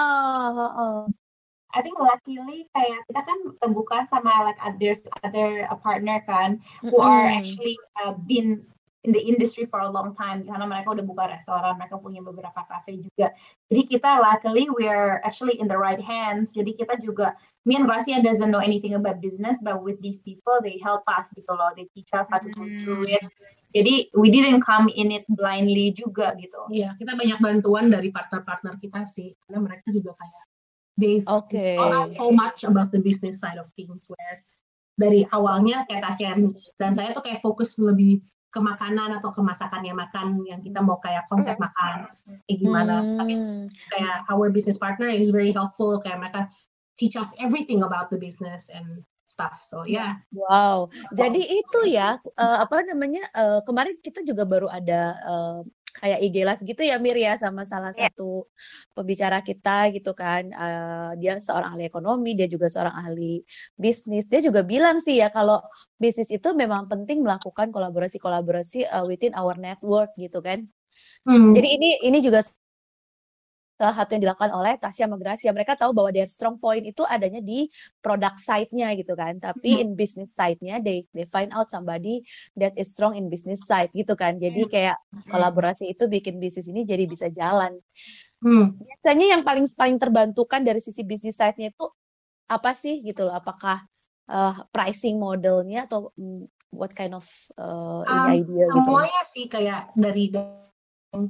I 1.74 1.82
think 1.82 1.98
luckily 1.98 2.70
kayak 2.70 3.02
kita 3.10 3.20
kan 3.26 3.38
bukan 3.74 4.02
sama 4.06 4.46
like 4.46 4.58
others 4.62 5.02
other 5.26 5.66
uh, 5.66 5.74
partner 5.82 6.22
kan 6.22 6.62
who 6.86 7.02
are 7.02 7.26
Mm-mm. 7.26 7.38
actually 7.42 7.74
uh, 7.98 8.14
been 8.30 8.62
in 9.04 9.12
the 9.12 9.20
industry 9.20 9.68
for 9.68 9.84
a 9.84 9.90
long 9.90 10.16
time 10.16 10.42
karena 10.48 10.64
mereka 10.64 10.96
udah 10.96 11.04
buka 11.04 11.28
restoran 11.28 11.76
mereka 11.76 12.00
punya 12.00 12.24
beberapa 12.24 12.64
cafe 12.64 12.96
juga. 12.96 13.36
Jadi 13.68 13.82
kita 13.92 14.20
luckily 14.20 14.66
we 14.72 14.88
are 14.88 15.20
actually 15.28 15.60
in 15.60 15.68
the 15.68 15.76
right 15.76 16.00
hands. 16.00 16.56
Jadi 16.56 16.72
kita 16.72 16.96
juga 17.04 17.36
me 17.68 17.76
and 17.76 17.84
Gracia 17.84 18.24
doesn't 18.24 18.48
know 18.48 18.64
anything 18.64 18.96
about 18.96 19.20
business 19.20 19.60
but 19.60 19.84
with 19.84 20.00
these 20.00 20.24
people 20.24 20.56
they 20.64 20.80
help 20.80 21.04
us 21.04 21.30
gitu 21.36 21.52
loh. 21.52 21.68
They 21.76 21.84
teach 21.92 22.08
us 22.16 22.24
how 22.32 22.40
to 22.40 22.48
go 22.56 22.64
through 22.64 23.12
it. 23.12 23.24
Jadi 23.76 24.14
we 24.16 24.32
didn't 24.32 24.64
come 24.64 24.88
in 24.88 25.12
it 25.12 25.28
blindly 25.28 25.92
juga 25.92 26.32
gitu. 26.40 26.72
Iya, 26.72 26.96
kita 26.96 27.18
banyak 27.18 27.38
bantuan 27.42 27.90
dari 27.90 28.08
partner-partner 28.08 28.78
kita 28.78 29.02
sih, 29.04 29.34
karena 29.44 29.66
mereka 29.66 29.90
juga 29.90 30.14
kayak 30.14 30.44
they've 30.94 31.26
Oke. 31.26 31.74
taught 31.74 31.90
us 31.90 32.14
so 32.14 32.30
much 32.30 32.62
about 32.62 32.94
the 32.94 33.02
business 33.02 33.42
side 33.42 33.58
of 33.58 33.66
things. 33.74 34.06
Whereas 34.06 34.46
dari 34.94 35.26
awalnya 35.34 35.82
kayak 35.90 36.06
Tasya 36.06 36.38
dan 36.78 36.94
saya 36.94 37.10
tuh 37.10 37.26
kayak 37.26 37.42
fokus 37.42 37.74
lebih 37.82 38.22
ke 38.54 38.62
makanan 38.62 39.18
atau 39.18 39.34
ke 39.34 39.42
masakannya 39.42 39.90
makan 39.90 40.46
yang 40.46 40.62
kita 40.62 40.78
mau 40.78 41.02
kayak 41.02 41.26
konsep 41.26 41.58
makan 41.58 42.06
kayak 42.46 42.58
gimana. 42.62 43.02
Tapi 43.18 43.34
Hmm. 43.34 43.66
kayak 43.90 44.30
our 44.30 44.46
business 44.54 44.78
partner 44.78 45.10
is 45.10 45.34
very 45.34 45.50
helpful 45.50 45.98
kayak 45.98 46.22
mereka 46.22 46.46
teach 46.94 47.18
us 47.18 47.34
everything 47.42 47.82
about 47.82 48.14
the 48.14 48.18
business 48.22 48.70
and 48.70 49.02
stuff. 49.26 49.58
So 49.58 49.82
yeah. 49.82 50.22
Wow, 50.30 50.94
jadi 51.10 51.42
itu 51.42 51.90
ya 51.90 52.22
eh, 52.22 52.58
apa 52.62 52.86
namanya 52.86 53.26
eh, 53.34 53.60
kemarin 53.66 53.98
kita 53.98 54.22
juga 54.22 54.46
baru 54.46 54.70
ada 54.70 55.18
eh, 55.18 55.58
kayak 55.94 56.18
IG 56.26 56.36
live 56.42 56.62
gitu 56.66 56.82
ya 56.82 56.96
Mir 56.98 57.14
ya 57.14 57.38
sama 57.38 57.62
salah 57.62 57.94
Iya. 57.94 58.10
satu 58.10 58.50
pembicara 58.92 59.38
kita 59.40 59.94
gitu 59.94 60.10
kan 60.12 60.42
Eh, 60.50 61.10
dia 61.22 61.38
seorang 61.38 61.78
ahli 61.78 61.86
ekonomi 61.86 62.34
dia 62.34 62.50
juga 62.50 62.66
seorang 62.66 62.94
ahli 62.98 63.40
bisnis 63.78 64.26
dia 64.26 64.42
juga 64.42 64.60
bilang 64.66 64.98
sih 64.98 65.22
ya 65.22 65.30
kalau 65.30 65.62
bisnis 65.96 66.28
itu 66.28 66.48
memang 66.52 66.90
penting 66.90 67.22
melakukan 67.22 67.70
kolaborasi-kolaborasi 67.70 68.90
eh, 68.90 69.04
within 69.06 69.32
our 69.38 69.54
network 69.56 70.10
gitu 70.18 70.42
kan 70.42 70.66
Hmm. 71.26 71.50
jadi 71.50 71.68
ini 71.74 71.88
ini 72.06 72.18
juga 72.22 72.46
salah 73.74 73.94
satu 73.94 74.14
yang 74.14 74.22
dilakukan 74.30 74.52
oleh 74.54 74.78
Tasya 74.78 75.10
sama 75.10 75.18
Gracia. 75.18 75.50
Mereka 75.50 75.74
tahu 75.74 75.90
bahwa 75.90 76.10
their 76.14 76.30
strong 76.30 76.56
point 76.62 76.86
itu 76.86 77.02
adanya 77.02 77.42
di 77.42 77.66
product 77.98 78.38
side-nya 78.38 78.94
gitu 78.94 79.18
kan. 79.18 79.38
Tapi 79.42 79.82
in 79.82 79.98
business 79.98 80.34
side-nya 80.34 80.78
they 80.78 81.02
they 81.10 81.26
find 81.26 81.50
out 81.50 81.66
somebody 81.70 82.22
that 82.54 82.72
is 82.78 82.94
strong 82.94 83.18
in 83.18 83.26
business 83.26 83.66
side 83.66 83.90
gitu 83.90 84.14
kan. 84.14 84.38
Jadi 84.38 84.70
kayak 84.70 84.96
kolaborasi 85.26 85.90
itu 85.90 86.06
bikin 86.06 86.38
bisnis 86.38 86.70
ini 86.70 86.86
jadi 86.86 87.04
bisa 87.04 87.26
jalan. 87.34 87.74
Hmm. 88.38 88.78
Biasanya 88.78 89.38
yang 89.38 89.42
paling 89.42 89.66
paling 89.74 89.98
terbantukan 89.98 90.62
dari 90.62 90.78
sisi 90.78 91.02
bisnis 91.02 91.34
side-nya 91.34 91.74
itu 91.74 91.86
apa 92.46 92.76
sih 92.78 93.02
gitu 93.02 93.26
loh? 93.26 93.34
Apakah 93.34 93.82
uh, 94.30 94.54
pricing 94.70 95.18
modelnya 95.18 95.88
atau 95.90 96.12
mm, 96.14 96.46
what 96.70 96.92
kind 96.92 97.16
of 97.16 97.24
uh, 97.58 98.04
Um, 98.06 98.30
idea 98.30 98.66
gitu? 98.70 98.78
Semuanya 98.84 99.22
sih 99.26 99.44
kayak 99.50 99.90
dari 99.96 100.30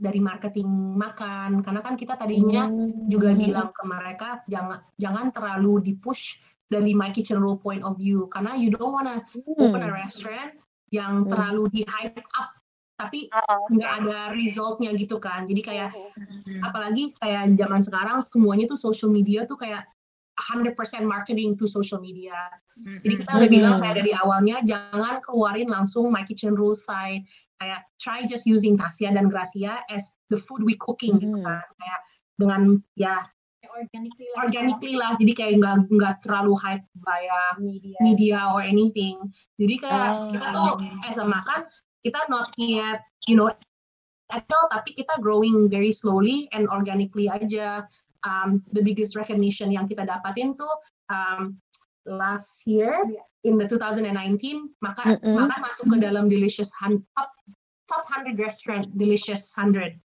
dari 0.01 0.21
marketing 0.21 0.69
makan 0.97 1.61
karena 1.61 1.81
kan 1.85 1.95
kita 1.95 2.17
tadinya 2.17 2.69
Hmm. 2.69 3.07
juga 3.07 3.37
bilang 3.37 3.69
ke 3.71 3.83
mereka 3.85 4.29
jangan 4.49 4.81
jangan 4.97 5.29
terlalu 5.31 5.73
di 5.85 5.93
push 5.95 6.41
dari 6.65 6.97
my 6.97 7.13
kitchen 7.13 7.39
rule 7.39 7.61
point 7.61 7.85
of 7.85 8.01
view 8.01 8.25
karena 8.33 8.57
you 8.57 8.73
don't 8.73 8.91
wanna 8.91 9.21
open 9.61 9.85
a 9.85 9.91
Hmm. 9.93 10.01
restaurant 10.01 10.57
yang 10.89 11.25
Hmm. 11.25 11.31
terlalu 11.31 11.69
di 11.71 11.83
hype 11.85 12.25
up 12.35 12.57
tapi 12.95 13.27
Oh, 13.35 13.67
nggak 13.75 13.93
ada 14.07 14.19
resultnya 14.33 14.95
gitu 14.95 15.19
kan 15.19 15.45
jadi 15.45 15.61
kayak 15.61 15.91
Hmm. 15.93 16.63
apalagi 16.63 17.13
kayak 17.19 17.53
zaman 17.59 17.83
sekarang 17.83 18.19
semuanya 18.23 18.71
tuh 18.71 18.79
social 18.79 19.11
media 19.11 19.45
tuh 19.45 19.59
kayak 19.59 19.85
100% 20.35 20.75
marketing 21.07 21.55
to 21.55 21.71
social 21.71 22.03
media. 22.03 22.35
Jadi 23.07 23.23
kita 23.23 23.31
udah 23.39 23.51
bilang 23.51 23.79
kayak 23.79 24.03
dari 24.03 24.13
awalnya 24.19 24.59
jangan 24.67 25.23
keluarin 25.23 25.71
langsung 25.71 26.11
my 26.11 26.27
kitchen 26.27 26.59
rule 26.59 26.75
side. 26.75 27.23
Kayak 27.63 27.87
try 28.03 28.27
just 28.27 28.43
using 28.45 28.75
Tasya 28.75 29.15
dan 29.15 29.31
Gracia 29.31 29.79
as 29.95 30.11
the 30.35 30.39
food 30.39 30.67
we 30.67 30.75
cooking 30.83 31.23
gitu 31.23 31.39
Mhm. 31.39 31.47
kan. 31.47 31.63
Kayak 31.79 32.01
dengan 32.35 32.61
ya 32.99 33.15
organically 33.75 34.27
organically 34.35 34.95
lah. 34.99 35.15
Jadi 35.19 35.33
kayak 35.39 35.55
nggak 35.63 35.77
nggak 35.87 36.15
terlalu 36.27 36.55
hype 36.59 36.85
via 36.99 37.43
media. 37.63 37.99
media 38.03 38.39
or 38.51 38.63
anything. 38.63 39.19
Jadi 39.55 39.75
kayak 39.79 40.11
Oh. 40.11 40.27
kita 40.35 40.47
tuh 40.51 40.75
as 41.07 41.19
a 41.19 41.27
makan 41.27 41.63
kita 42.03 42.21
not 42.29 42.51
yet 42.61 43.01
you 43.31 43.39
know 43.39 43.49
actual 44.29 44.65
tapi 44.69 44.93
kita 44.93 45.15
growing 45.23 45.71
very 45.73 45.95
slowly 45.95 46.51
and 46.53 46.67
organically 46.69 47.29
aja 47.29 47.85
um, 48.25 48.61
the 48.73 48.81
biggest 48.81 49.15
recognition 49.15 49.69
yang 49.69 49.85
kita 49.85 50.03
dapatin 50.03 50.57
tuh 50.57 50.73
um, 51.09 51.57
last 52.05 52.65
year 52.67 52.93
Yeah. 53.05 53.25
in 53.45 53.55
the 53.57 53.65
2019 53.65 54.09
maka 54.81 55.17
Mm-mm. 55.17 55.37
makan 55.37 55.61
masuk 55.61 55.87
ke 55.89 55.97
dalam 55.99 56.27
delicious 56.27 56.69
hun- 56.77 57.05
top 57.13 57.31
top 57.85 58.05
100 58.09 58.37
restaurant 58.37 58.85
delicious 58.93 59.53
100 59.53 60.01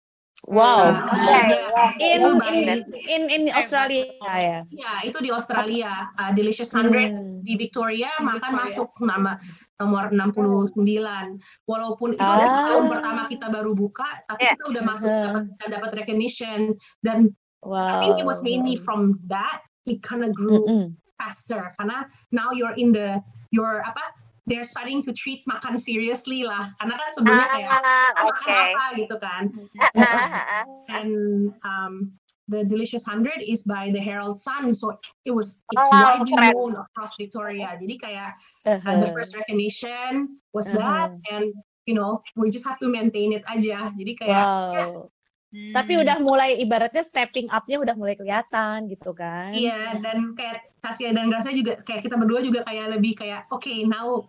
Wow. 0.45 0.93
Nah, 0.93 1.09
Okay, 1.09 1.57
wow. 1.73 1.89
In 1.97 2.21
itu 2.21 2.29
in 2.53 2.69
in 2.93 3.23
in 3.33 3.43
Australia 3.49 4.05
ya. 4.21 4.61
ya 4.69 4.93
itu 5.01 5.17
di 5.25 5.33
Australia 5.33 5.89
uh, 6.21 6.37
delicious 6.37 6.69
100 6.69 6.85
Hmm. 6.85 7.41
di 7.41 7.57
Victoria 7.57 8.13
Di 8.13 8.29
makan 8.29 8.53
Victoria. 8.53 8.61
masuk 8.61 8.89
nama 9.01 9.41
nomor 9.81 10.13
69 10.13 10.85
walaupun 11.65 12.13
itu 12.13 12.21
Ah. 12.21 12.69
tahun 12.69 12.93
pertama 12.93 13.25
kita 13.25 13.49
baru 13.49 13.73
buka 13.73 14.05
tapi 14.29 14.45
Yeah. 14.45 14.53
kita 14.53 14.65
udah 14.69 14.83
masuk 14.85 15.09
dapat 15.09 15.43
kita 15.49 15.67
dapat 15.73 15.91
recognition 15.97 16.59
dan 17.01 17.33
Wow. 17.65 17.89
I 17.89 17.99
think 18.01 18.21
it 18.21 18.27
was 18.29 18.45
mainly 18.45 18.77
from 18.77 19.19
that 19.27 19.65
it 19.89 20.01
kind 20.05 20.25
of 20.25 20.33
grew 20.37 20.65
Mm-mm. 20.69 20.97
faster 21.21 21.73
karena 21.81 22.05
now 22.33 22.53
you're 22.53 22.77
in 22.77 22.93
the 22.93 23.21
you're 23.53 23.81
apa 23.85 24.01
they're 24.45 24.65
starting 24.65 25.01
to 25.01 25.13
treat 25.13 25.41
makan 25.49 25.81
seriously 25.81 26.45
lah 26.45 26.69
karena 26.81 26.95
kan 27.01 27.09
sebelumnya 27.17 27.49
kayak 27.49 27.71
Ah, 27.73 27.81
"Ah, 27.81 28.25
makan 28.29 28.53
apa 28.77 28.85
gitu 29.01 29.17
kan 29.21 29.43
Ah, 29.97 30.05
ah, 30.05 30.45
ah. 30.61 30.65
and 31.01 31.13
um, 31.65 32.13
the 32.53 32.61
delicious 32.65 33.09
100 33.09 33.41
is 33.41 33.65
by 33.65 33.89
the 33.89 34.01
Herald 34.01 34.37
Sun 34.37 34.77
so 34.77 34.93
it 35.25 35.33
was 35.33 35.65
it's 35.73 35.89
Oh, 35.89 36.05
widely 36.05 36.37
keren. 36.37 36.53
known 36.53 36.73
across 36.77 37.17
Victoria 37.17 37.73
jadi 37.81 37.95
kayak 37.97 38.31
uh, 38.69 38.97
the 39.01 39.09
Uh-huh. 39.09 39.17
first 39.17 39.33
recognition 39.33 40.41
was 40.53 40.69
Uh-huh. 40.69 40.77
that 40.77 41.09
and 41.33 41.53
you 41.89 41.97
know 41.97 42.21
we 42.37 42.49
just 42.53 42.65
have 42.69 42.77
to 42.81 42.89
maintain 42.93 43.33
it 43.33 43.45
aja 43.49 43.89
jadi 43.97 44.13
kayak 44.17 44.45
ya, 44.45 44.85
Wow. 44.93 45.14
Hmm. 45.55 45.71
Tapi 45.71 46.03
udah 46.03 46.19
mulai 46.19 46.59
ibaratnya 46.59 47.07
stepping 47.07 47.47
up-nya 47.47 47.79
udah 47.79 47.95
mulai 47.95 48.19
kelihatan 48.19 48.91
gitu 48.91 49.15
kan. 49.15 49.55
Iya, 49.55 50.03
dan 50.03 50.35
kayak 50.35 50.75
Tasya 50.83 51.15
dan 51.15 51.31
Garza 51.31 51.55
juga 51.55 51.79
kayak 51.79 52.03
kita 52.11 52.19
berdua 52.19 52.43
juga 52.43 52.67
kayak 52.67 52.99
lebih 52.99 53.15
kayak 53.15 53.47
oke 53.55 53.63
okay, 53.63 53.87
now 53.87 54.27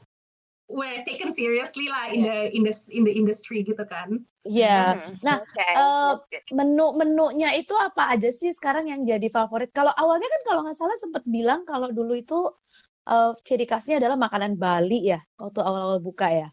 we're 0.70 1.02
taken 1.02 1.34
seriously 1.34 1.90
lah 1.90 2.14
in 2.14 2.30
the 2.30 2.38
in 2.54 2.62
the 2.62 2.74
in 2.94 3.02
the 3.02 3.14
industry 3.14 3.66
gitu 3.66 3.82
kan. 3.90 4.22
Iya. 4.46 4.70
Yeah. 4.70 4.90
Hmm, 5.02 5.14
nah, 5.26 5.38
okay. 5.42 5.74
uh, 5.74 6.14
menu-menunya 6.54 7.58
itu 7.58 7.74
apa 7.74 8.14
aja 8.14 8.30
sih 8.30 8.54
sekarang 8.54 8.86
yang 8.86 9.02
jadi 9.02 9.26
favorit? 9.34 9.74
Kalau 9.74 9.98
awalnya 9.98 10.30
kan 10.30 10.42
kalau 10.46 10.62
nggak 10.62 10.78
salah 10.78 10.94
sempat 11.02 11.26
bilang 11.26 11.66
kalau 11.66 11.90
dulu 11.90 12.14
itu 12.14 12.38
uh, 13.10 13.34
ciri 13.42 13.66
khasnya 13.66 13.98
adalah 13.98 14.18
makanan 14.18 14.62
Bali 14.62 15.10
ya 15.10 15.20
waktu 15.42 15.60
awal-awal 15.66 15.98
buka 15.98 16.30
ya. 16.30 16.48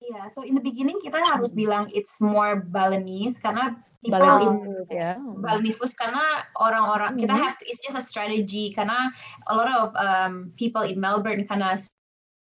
Yeah, 0.00 0.26
so 0.32 0.42
in 0.42 0.56
the 0.56 0.64
beginning 0.64 0.96
kita 1.04 1.20
harus 1.28 1.52
bilang 1.52 1.92
it's 1.92 2.24
more 2.24 2.64
Balinese 2.64 3.36
karena 3.36 3.76
people 4.00 4.16
Balinese 4.16 4.48
food, 4.48 4.88
yeah. 4.88 5.20
Balinese 5.20 5.76
food 5.76 5.92
karena 6.00 6.48
orang-orang 6.56 7.14
mm 7.14 7.16
-hmm. 7.20 7.28
kita 7.28 7.34
have 7.36 7.54
to, 7.60 7.64
it's 7.68 7.84
just 7.84 7.96
a 7.96 8.04
strategy 8.04 8.72
karena 8.72 9.12
a 9.52 9.54
lot 9.54 9.68
of 9.68 9.92
um, 10.00 10.56
people 10.56 10.80
in 10.88 10.96
Melbourne 10.96 11.44
karena 11.44 11.76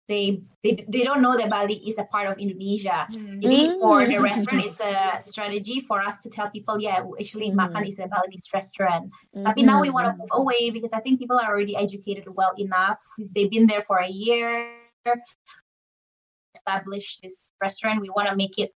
they 0.09 0.41
they, 0.63 0.83
they 0.89 1.03
don't 1.03 1.21
know 1.21 1.37
that 1.37 1.51
Bali 1.51 1.77
is 1.85 1.99
a 1.99 2.07
part 2.07 2.27
of 2.27 2.39
Indonesia. 2.39 3.05
Mm. 3.13 3.43
Jadi 3.43 3.59
for 3.77 4.03
the 4.03 4.17
restaurant 4.17 4.65
it's 4.65 4.81
a 4.81 5.15
strategy 5.21 5.79
for 5.79 6.01
us 6.01 6.23
to 6.25 6.27
tell 6.27 6.49
people 6.49 6.81
yeah 6.81 7.05
actually 7.19 7.53
mm. 7.53 7.59
makan 7.59 7.85
is 7.85 7.99
a 7.99 8.09
Balinese 8.09 8.49
restaurant. 8.51 9.11
Mm. 9.35 9.45
Tapi 9.45 9.67
now 9.67 9.83
we 9.83 9.93
want 9.93 10.09
to 10.09 10.17
move 10.17 10.33
away 10.33 10.73
because 10.73 10.91
I 10.91 10.99
think 10.99 11.21
people 11.21 11.37
are 11.37 11.47
already 11.47 11.77
educated 11.77 12.25
well 12.31 12.55
enough. 12.57 12.97
They've 13.19 13.51
been 13.51 13.69
there 13.69 13.85
for 13.85 14.01
a 14.01 14.09
year 14.09 14.79
establish 16.69 17.17
this 17.25 17.49
restaurant, 17.62 18.01
we 18.01 18.13
want 18.13 18.29
to 18.29 18.36
make 18.38 18.62
it 18.62 18.69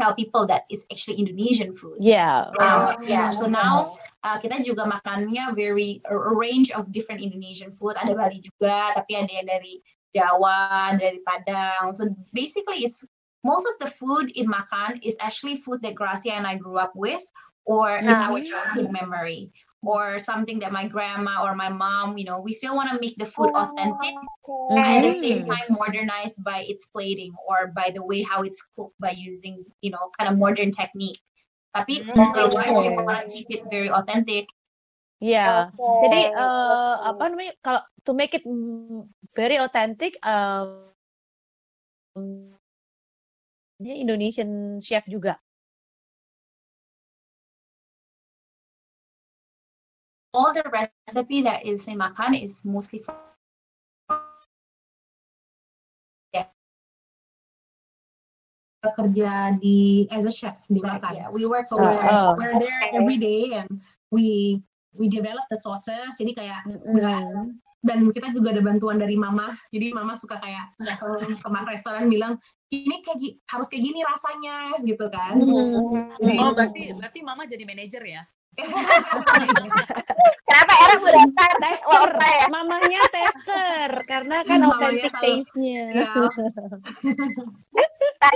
tell 0.00 0.14
people 0.14 0.46
that 0.46 0.62
it's 0.70 0.86
actually 0.90 1.16
Indonesian 1.16 1.72
food. 1.72 1.98
Yeah. 1.98 2.50
Uh, 2.58 2.94
yeah. 3.06 3.30
So 3.30 3.46
now 3.46 3.98
uh, 4.22 4.38
kita 4.38 4.66
juga 4.66 4.86
makannya 4.86 5.54
very 5.54 6.02
a 6.10 6.14
range 6.18 6.70
of 6.74 6.90
different 6.90 7.22
Indonesian 7.22 7.70
food. 7.74 7.94
Ada 7.98 8.14
Bali 8.14 8.42
juga, 8.42 8.94
tapi 8.94 9.18
ada 9.18 9.30
yang 9.30 9.46
dari 9.46 9.82
Jawa, 10.14 10.94
dari 10.98 11.18
Padang. 11.22 11.94
So 11.94 12.10
basically, 12.34 12.86
it's 12.86 13.02
most 13.42 13.66
of 13.66 13.78
the 13.82 13.90
food 13.90 14.30
in 14.34 14.50
makan 14.50 15.02
is 15.02 15.18
actually 15.22 15.62
food 15.62 15.82
that 15.82 15.94
Gracia 15.94 16.34
and 16.34 16.46
I 16.46 16.58
grew 16.58 16.78
up 16.78 16.94
with, 16.94 17.22
or 17.66 17.98
is 17.98 18.18
our 18.18 18.40
childhood 18.42 18.90
memory 18.90 19.50
or 19.82 20.18
something 20.18 20.58
that 20.58 20.72
my 20.72 20.86
grandma 20.86 21.44
or 21.46 21.54
my 21.54 21.68
mom, 21.68 22.18
you 22.18 22.24
know, 22.24 22.40
we 22.40 22.52
still 22.52 22.74
want 22.74 22.90
to 22.90 22.98
make 23.00 23.16
the 23.16 23.24
food 23.24 23.50
authentic 23.54 24.14
mm-hmm. 24.46 24.78
at 24.78 25.02
the 25.02 25.14
same 25.22 25.46
time 25.46 25.66
modernized 25.70 26.42
by 26.42 26.66
its 26.66 26.86
plating 26.86 27.32
or 27.46 27.70
by 27.70 27.90
the 27.94 28.02
way 28.02 28.22
how 28.22 28.42
it's 28.42 28.62
cooked 28.74 28.98
by 28.98 29.14
using, 29.14 29.64
you 29.80 29.90
know, 29.90 30.10
kind 30.18 30.30
of 30.30 30.38
modern 30.38 30.70
technique. 30.70 31.18
Tapi 31.74 32.02
mm-hmm. 32.02 32.50
wise 32.50 32.78
we 32.82 32.90
want 32.98 33.22
to 33.22 33.30
keep 33.30 33.46
it 33.50 33.62
very 33.70 33.90
authentic. 33.90 34.50
Yeah. 35.18 35.74
Okay. 35.74 35.98
Jadi 36.06 36.20
uh, 36.34 36.94
apa 37.10 37.22
namanya 37.30 37.54
kalau 37.62 37.82
to 38.06 38.14
make 38.14 38.34
it 38.38 38.46
very 39.34 39.58
authentic 39.58 40.14
um, 40.22 40.90
dia 43.78 43.94
Indonesian 43.94 44.82
chef 44.82 45.06
juga. 45.06 45.38
All 50.34 50.52
the 50.52 50.64
recipe 50.68 51.42
that 51.42 51.64
is 51.64 51.88
in 51.88 51.98
makan 51.98 52.34
is 52.34 52.64
mostly 52.64 53.00
from 53.00 53.16
kerja 58.86 59.58
di 59.58 60.06
as 60.14 60.24
a 60.24 60.32
chef 60.32 60.64
di 60.70 60.80
makan. 60.80 61.12
Yeah, 61.18 61.28
we 61.28 61.44
work 61.44 61.66
so 61.66 61.76
we're, 61.76 61.98
oh. 62.08 62.38
we're 62.38 62.56
there 62.56 62.82
every 62.94 63.18
day 63.18 63.58
and 63.58 63.68
we 64.14 64.58
we 64.94 65.10
develop 65.10 65.44
the 65.50 65.58
sauces. 65.58 66.16
Jadi 66.16 66.32
kayak 66.32 66.62
mm. 66.64 67.58
dan 67.82 67.98
kita 68.10 68.30
juga 68.34 68.54
ada 68.54 68.62
bantuan 68.62 68.96
dari 69.02 69.18
mama. 69.18 69.50
Jadi 69.74 69.92
mama 69.92 70.14
suka 70.14 70.38
kayak 70.38 70.72
ke, 70.78 71.48
restoran 71.68 72.06
bilang 72.06 72.38
ini 72.70 73.02
kayak 73.02 73.42
harus 73.50 73.66
kayak 73.66 73.82
gini 73.82 74.00
rasanya 74.06 74.58
gitu 74.86 75.06
kan. 75.10 75.36
Mm. 75.42 76.14
Oh 76.38 76.54
berarti 76.54 76.94
berarti 76.94 77.20
mama 77.26 77.44
jadi 77.50 77.64
manajer 77.66 78.02
ya? 78.06 78.22
Kenapa 80.48 80.72
Era 80.82 80.94
udah 80.98 81.26
tester? 81.62 82.10
ya? 82.18 82.46
Mamanya 82.50 83.00
tester 83.14 83.90
karena 84.10 84.42
kan 84.42 84.60
authentic 84.66 85.14
taste-nya. 85.14 85.94
Ya. 85.94 86.06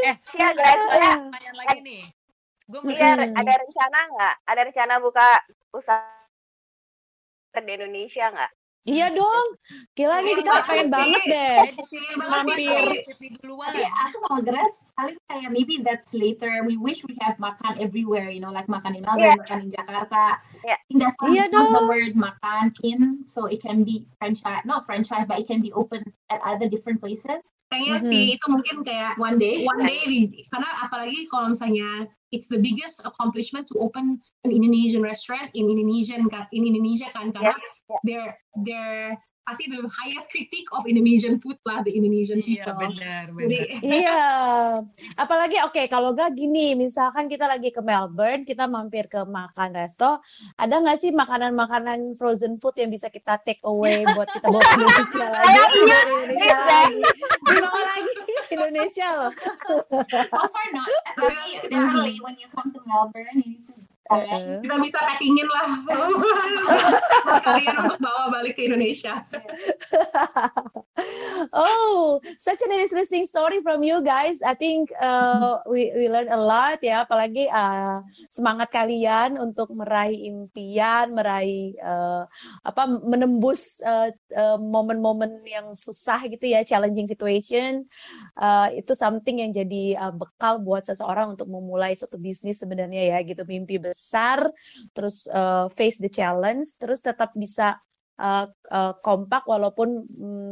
eh, 0.07 0.15
ya 0.39 0.49
guys, 0.55 0.83
ya. 0.95 1.13
lagi 1.59 1.79
nih. 1.83 2.03
Gue 2.71 2.95
iya, 2.95 3.19
ada 3.19 3.53
rencana 3.59 3.99
nggak? 4.15 4.35
Ada 4.47 4.61
rencana 4.71 4.95
buka 5.03 5.29
usaha 5.75 6.07
di 7.59 7.73
Indonesia 7.75 8.31
nggak? 8.31 8.62
Iya 8.83 9.15
dong. 9.15 9.47
Gila 9.95 10.27
nih 10.27 10.43
kita 10.43 10.67
pengen 10.67 10.89
banget 10.91 11.23
deh. 11.31 11.59
Mampir. 12.19 12.83
Tapi 13.39 13.83
aku 13.87 14.17
mau 14.27 14.43
dress 14.43 14.91
paling 14.99 15.15
kayak 15.31 15.51
maybe 15.55 15.79
that's 15.87 16.11
later. 16.11 16.67
We 16.67 16.75
wish 16.75 17.07
we 17.07 17.15
have 17.23 17.39
makan 17.39 17.79
everywhere, 17.79 18.27
you 18.27 18.43
know, 18.43 18.51
like 18.51 18.67
makan 18.67 18.99
di 18.99 19.01
Melbourne, 19.07 19.39
yeah. 19.39 19.39
makan 19.39 19.59
di 19.67 19.71
Jakarta. 19.71 20.43
Yeah. 20.67 20.79
I 20.83 20.85
think 20.91 20.99
that's 20.99 21.15
yeah, 21.31 21.47
the 21.47 21.87
word 21.87 22.19
makan 22.19 22.75
in, 22.83 23.23
so 23.23 23.47
it 23.47 23.63
can 23.63 23.87
be 23.87 24.03
franchise, 24.19 24.67
not 24.67 24.83
franchise, 24.83 25.31
but 25.31 25.39
it 25.39 25.47
can 25.47 25.63
be 25.63 25.71
open 25.79 26.03
at 26.27 26.43
other 26.43 26.67
different 26.67 26.99
places. 26.99 27.39
Kayaknya 27.71 27.95
mm 27.95 28.03
-hmm. 28.03 28.11
sih 28.11 28.25
itu 28.35 28.47
mungkin 28.51 28.77
kayak 28.83 29.15
one 29.17 29.39
day, 29.39 29.63
one 29.63 29.79
day 29.87 30.03
di, 30.11 30.43
karena 30.51 30.69
apalagi 30.83 31.31
kalau 31.31 31.55
misalnya 31.55 32.11
it's 32.33 32.49
the 32.49 32.59
biggest 32.59 33.05
accomplishment 33.07 33.69
to 33.69 33.79
open 33.79 34.19
an 34.45 34.51
Indonesian 34.51 35.05
restaurant 35.05 35.53
in 35.55 35.69
Indonesian 35.69 36.27
in 36.57 36.63
Indonesia 36.65 37.13
kan 37.13 37.31
karena 37.31 37.55
yeah, 37.55 37.61
yeah. 37.87 38.01
they're 38.03 38.33
they're 38.65 39.13
pasti 39.43 39.67
the 39.67 39.83
highest 39.91 40.31
critic 40.31 40.71
of 40.71 40.87
Indonesian 40.87 41.43
food 41.43 41.59
lah 41.67 41.83
the 41.83 41.91
Indonesian 41.91 42.39
iya, 42.41 42.63
people. 42.63 42.79
Iya 42.79 42.87
benar, 42.95 43.25
benar. 43.35 43.65
iya. 43.99 44.23
Apalagi 45.19 45.59
oke 45.67 45.75
okay, 45.75 45.87
kalau 45.91 46.15
gak 46.15 46.39
gini, 46.39 46.79
misalkan 46.79 47.27
kita 47.27 47.51
lagi 47.51 47.75
ke 47.75 47.83
Melbourne, 47.83 48.47
kita 48.47 48.71
mampir 48.71 49.11
ke 49.11 49.27
makan 49.27 49.75
resto, 49.75 50.23
ada 50.55 50.75
nggak 50.79 50.99
sih 51.03 51.11
makanan-makanan 51.11 52.15
frozen 52.15 52.63
food 52.63 52.79
yang 52.79 52.91
bisa 52.91 53.11
kita 53.11 53.35
take 53.43 53.61
away 53.67 54.07
buat 54.17 54.31
kita 54.31 54.47
bawa 54.47 54.63
ke 54.63 54.79
Indonesia 54.79 55.27
lagi? 55.27 55.51
Iya, 55.51 55.99
Indonesia 56.07 56.59
lagi. 56.63 57.01
Lagi 57.83 58.13
Indonesia 58.53 59.33
so 60.29 60.41
far 60.49 60.67
not. 60.73 60.89
Tapi 61.17 61.69
definitely 61.73 62.21
when 62.21 62.37
you 62.37 62.49
come 62.53 62.69
to 62.73 62.81
Melbourne, 62.85 63.41
you 63.45 63.59
Uh, 64.13 64.61
kita 64.61 64.77
bisa 64.85 64.99
packingin 65.01 65.49
lah 65.49 65.69
kalian 67.49 67.75
untuk 67.89 68.01
bawa 68.05 68.29
balik 68.29 68.61
ke 68.61 68.69
Indonesia. 68.69 69.25
oh, 71.57 72.21
such 72.37 72.61
an 72.61 72.73
interesting 72.77 73.25
story 73.25 73.65
from 73.65 73.81
you 73.81 74.05
guys. 74.05 74.37
I 74.45 74.53
think 74.53 74.93
uh, 75.01 75.65
we 75.65 75.89
we 75.97 76.13
learn 76.13 76.29
a 76.29 76.37
lot 76.37 76.85
ya, 76.85 77.09
apalagi 77.09 77.49
uh, 77.49 78.05
semangat 78.29 78.69
kalian 78.69 79.41
untuk 79.41 79.73
meraih 79.73 80.29
impian, 80.29 81.17
meraih 81.17 81.73
uh, 81.81 82.29
apa 82.61 82.85
menembus 82.87 83.81
momen-momen 84.61 85.41
uh, 85.41 85.41
uh, 85.41 85.49
yang 85.49 85.67
susah 85.73 86.21
gitu 86.29 86.53
ya, 86.53 86.61
challenging 86.61 87.09
situation. 87.09 87.89
Uh, 88.37 88.69
itu 88.77 88.93
something 88.93 89.41
yang 89.41 89.57
jadi 89.57 89.97
uh, 89.97 90.13
bekal 90.13 90.61
buat 90.61 90.85
seseorang 90.85 91.33
untuk 91.33 91.49
memulai 91.49 91.97
suatu 91.97 92.21
bisnis 92.21 92.61
sebenarnya 92.61 93.17
ya, 93.17 93.19
gitu 93.25 93.43
mimpi 93.49 93.81
besar 93.81 94.02
besar, 94.03 94.51
terus 94.91 95.31
uh, 95.31 95.71
face 95.71 96.03
the 96.03 96.11
challenge, 96.11 96.75
terus 96.75 96.99
tetap 96.99 97.31
bisa 97.39 97.79
uh, 98.19 98.47
uh, 98.69 98.93
kompak 99.01 99.45
walaupun 99.49 100.05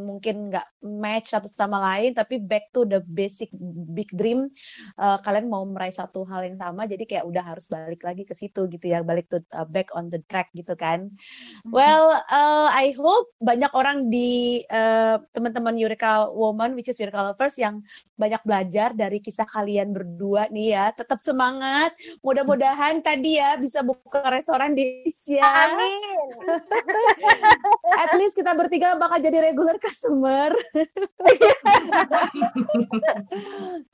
mungkin 0.07 0.53
nggak 0.53 0.67
match 0.85 1.33
satu 1.33 1.49
sama 1.49 1.81
lain 1.81 2.13
tapi 2.17 2.41
back 2.41 2.73
to 2.73 2.85
the 2.89 3.01
basic 3.05 3.53
big 3.93 4.09
dream 4.13 4.49
uh, 4.97 5.17
kalian 5.21 5.49
mau 5.49 5.65
meraih 5.65 5.93
satu 5.93 6.25
hal 6.29 6.45
yang 6.45 6.57
sama 6.57 6.89
jadi 6.89 7.05
kayak 7.05 7.25
udah 7.25 7.45
harus 7.45 7.69
balik 7.69 8.01
lagi 8.05 8.25
ke 8.25 8.33
situ 8.37 8.69
gitu 8.69 8.87
ya 8.89 9.05
balik 9.05 9.29
to 9.29 9.41
uh, 9.53 9.67
back 9.69 9.93
on 9.93 10.09
the 10.09 10.21
track 10.29 10.49
gitu 10.57 10.73
kan. 10.77 11.11
Mm-hmm. 11.11 11.73
well 11.73 12.21
uh, 12.29 12.69
I 12.73 12.97
hope 12.97 13.33
banyak 13.41 13.73
orang 13.73 14.09
di 14.09 14.63
uh, 14.69 15.21
teman-teman 15.33 15.77
Eureka 15.77 16.29
Woman 16.33 16.77
which 16.77 16.89
is 16.89 16.99
Eureka 17.01 17.33
Lovers 17.33 17.57
yang 17.61 17.85
banyak 18.21 18.41
belajar 18.45 18.93
dari 18.93 19.25
kisah 19.25 19.49
kalian 19.49 19.97
berdua 19.97 20.53
nih 20.53 20.77
ya. 20.77 20.87
Tetap 20.93 21.25
semangat. 21.25 21.97
Mudah-mudahan 22.21 23.01
tadi 23.01 23.41
ya 23.41 23.57
bisa 23.57 23.81
buka 23.81 24.21
restoran 24.29 24.77
di 24.77 25.09
Asia 25.09 25.45
Amin 25.71 26.01
at 28.05 28.13
least 28.17 28.39
kita 28.39 28.55
bertiga 28.55 28.97
bakal 28.97 29.19
jadi 29.19 29.53
regular 29.53 29.77
customer. 29.77 30.55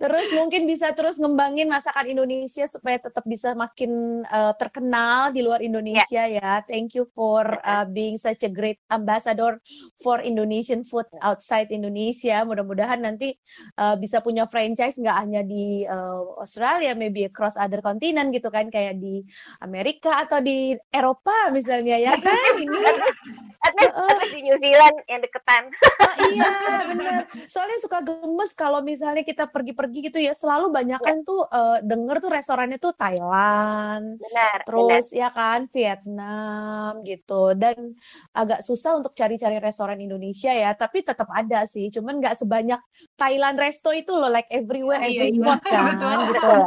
terus 0.02 0.28
mungkin 0.36 0.68
bisa 0.68 0.92
terus 0.92 1.16
ngembangin 1.16 1.70
masakan 1.70 2.12
Indonesia 2.12 2.68
supaya 2.68 3.00
tetap 3.00 3.24
bisa 3.24 3.56
makin 3.56 4.22
uh, 4.28 4.52
terkenal 4.56 5.32
di 5.32 5.40
luar 5.42 5.64
Indonesia 5.64 6.26
yeah. 6.26 6.60
ya. 6.60 6.66
Thank 6.66 6.94
you 6.94 7.08
for 7.12 7.44
uh, 7.64 7.86
being 7.88 8.20
such 8.20 8.44
a 8.44 8.50
great 8.50 8.78
ambassador 8.92 9.58
for 10.00 10.20
Indonesian 10.20 10.84
food 10.84 11.08
outside 11.22 11.72
Indonesia. 11.72 12.44
Mudah-mudahan 12.44 13.02
nanti 13.02 13.34
uh, 13.80 13.96
bisa 13.96 14.20
punya 14.20 14.46
franchise 14.46 15.00
nggak 15.00 15.16
hanya 15.16 15.40
di 15.42 15.86
uh, 15.86 16.42
Australia, 16.42 16.92
maybe 16.94 17.26
across 17.26 17.58
other 17.58 17.80
continent 17.80 18.30
gitu 18.30 18.52
kan, 18.52 18.68
kayak 18.68 19.00
di 19.00 19.24
Amerika 19.60 20.22
atau 20.22 20.40
di 20.40 20.76
Eropa 20.92 21.52
misalnya 21.52 21.96
ya 22.00 22.14
kan 22.18 22.52
ini 22.60 22.76
at 23.62 23.72
least, 23.76 23.94
uh, 23.94 24.08
at 24.10 24.18
least 24.22 24.34
di 24.36 24.42
New 24.44 24.58
Zealand 24.60 24.96
yang 25.08 25.20
deketan. 25.22 25.64
Uh, 26.02 26.14
iya 26.32 26.50
benar 26.92 27.22
soalnya 27.46 27.78
suka 27.80 27.98
gemes 28.02 28.50
kalau 28.56 28.80
misalnya 28.82 29.22
kita 29.22 29.46
pergi-pergi 29.46 29.98
gitu 30.10 30.18
ya 30.18 30.32
selalu 30.32 30.72
banyak 30.72 31.00
kan 31.00 31.22
tuh 31.22 31.44
uh, 31.46 31.78
denger 31.84 32.18
tuh 32.18 32.30
restorannya 32.32 32.78
tuh 32.80 32.92
Thailand 32.96 34.18
benar 34.18 34.58
terus 34.66 35.12
benar. 35.12 35.20
ya 35.20 35.28
kan 35.30 35.60
Vietnam 35.70 36.92
gitu. 37.04 37.52
Dan 37.54 37.96
agak 38.32 38.64
susah 38.64 38.98
untuk 38.98 39.12
cari-cari 39.12 39.60
restoran 39.60 40.00
Indonesia 40.00 40.50
ya 40.50 40.72
tapi 40.74 41.04
tetap 41.04 41.28
ada 41.30 41.64
sih. 41.68 41.92
Cuman 41.92 42.18
nggak 42.18 42.40
sebanyak 42.40 42.80
Thailand 43.14 43.56
resto 43.60 43.92
itu 43.92 44.12
loh 44.16 44.30
like 44.32 44.48
everywhere 44.50 45.02
iya, 45.04 45.22
every 45.22 45.30
iya, 45.32 45.38
spot 45.38 45.60
iya. 45.62 45.72
kan 45.72 45.94
betul, 46.32 46.60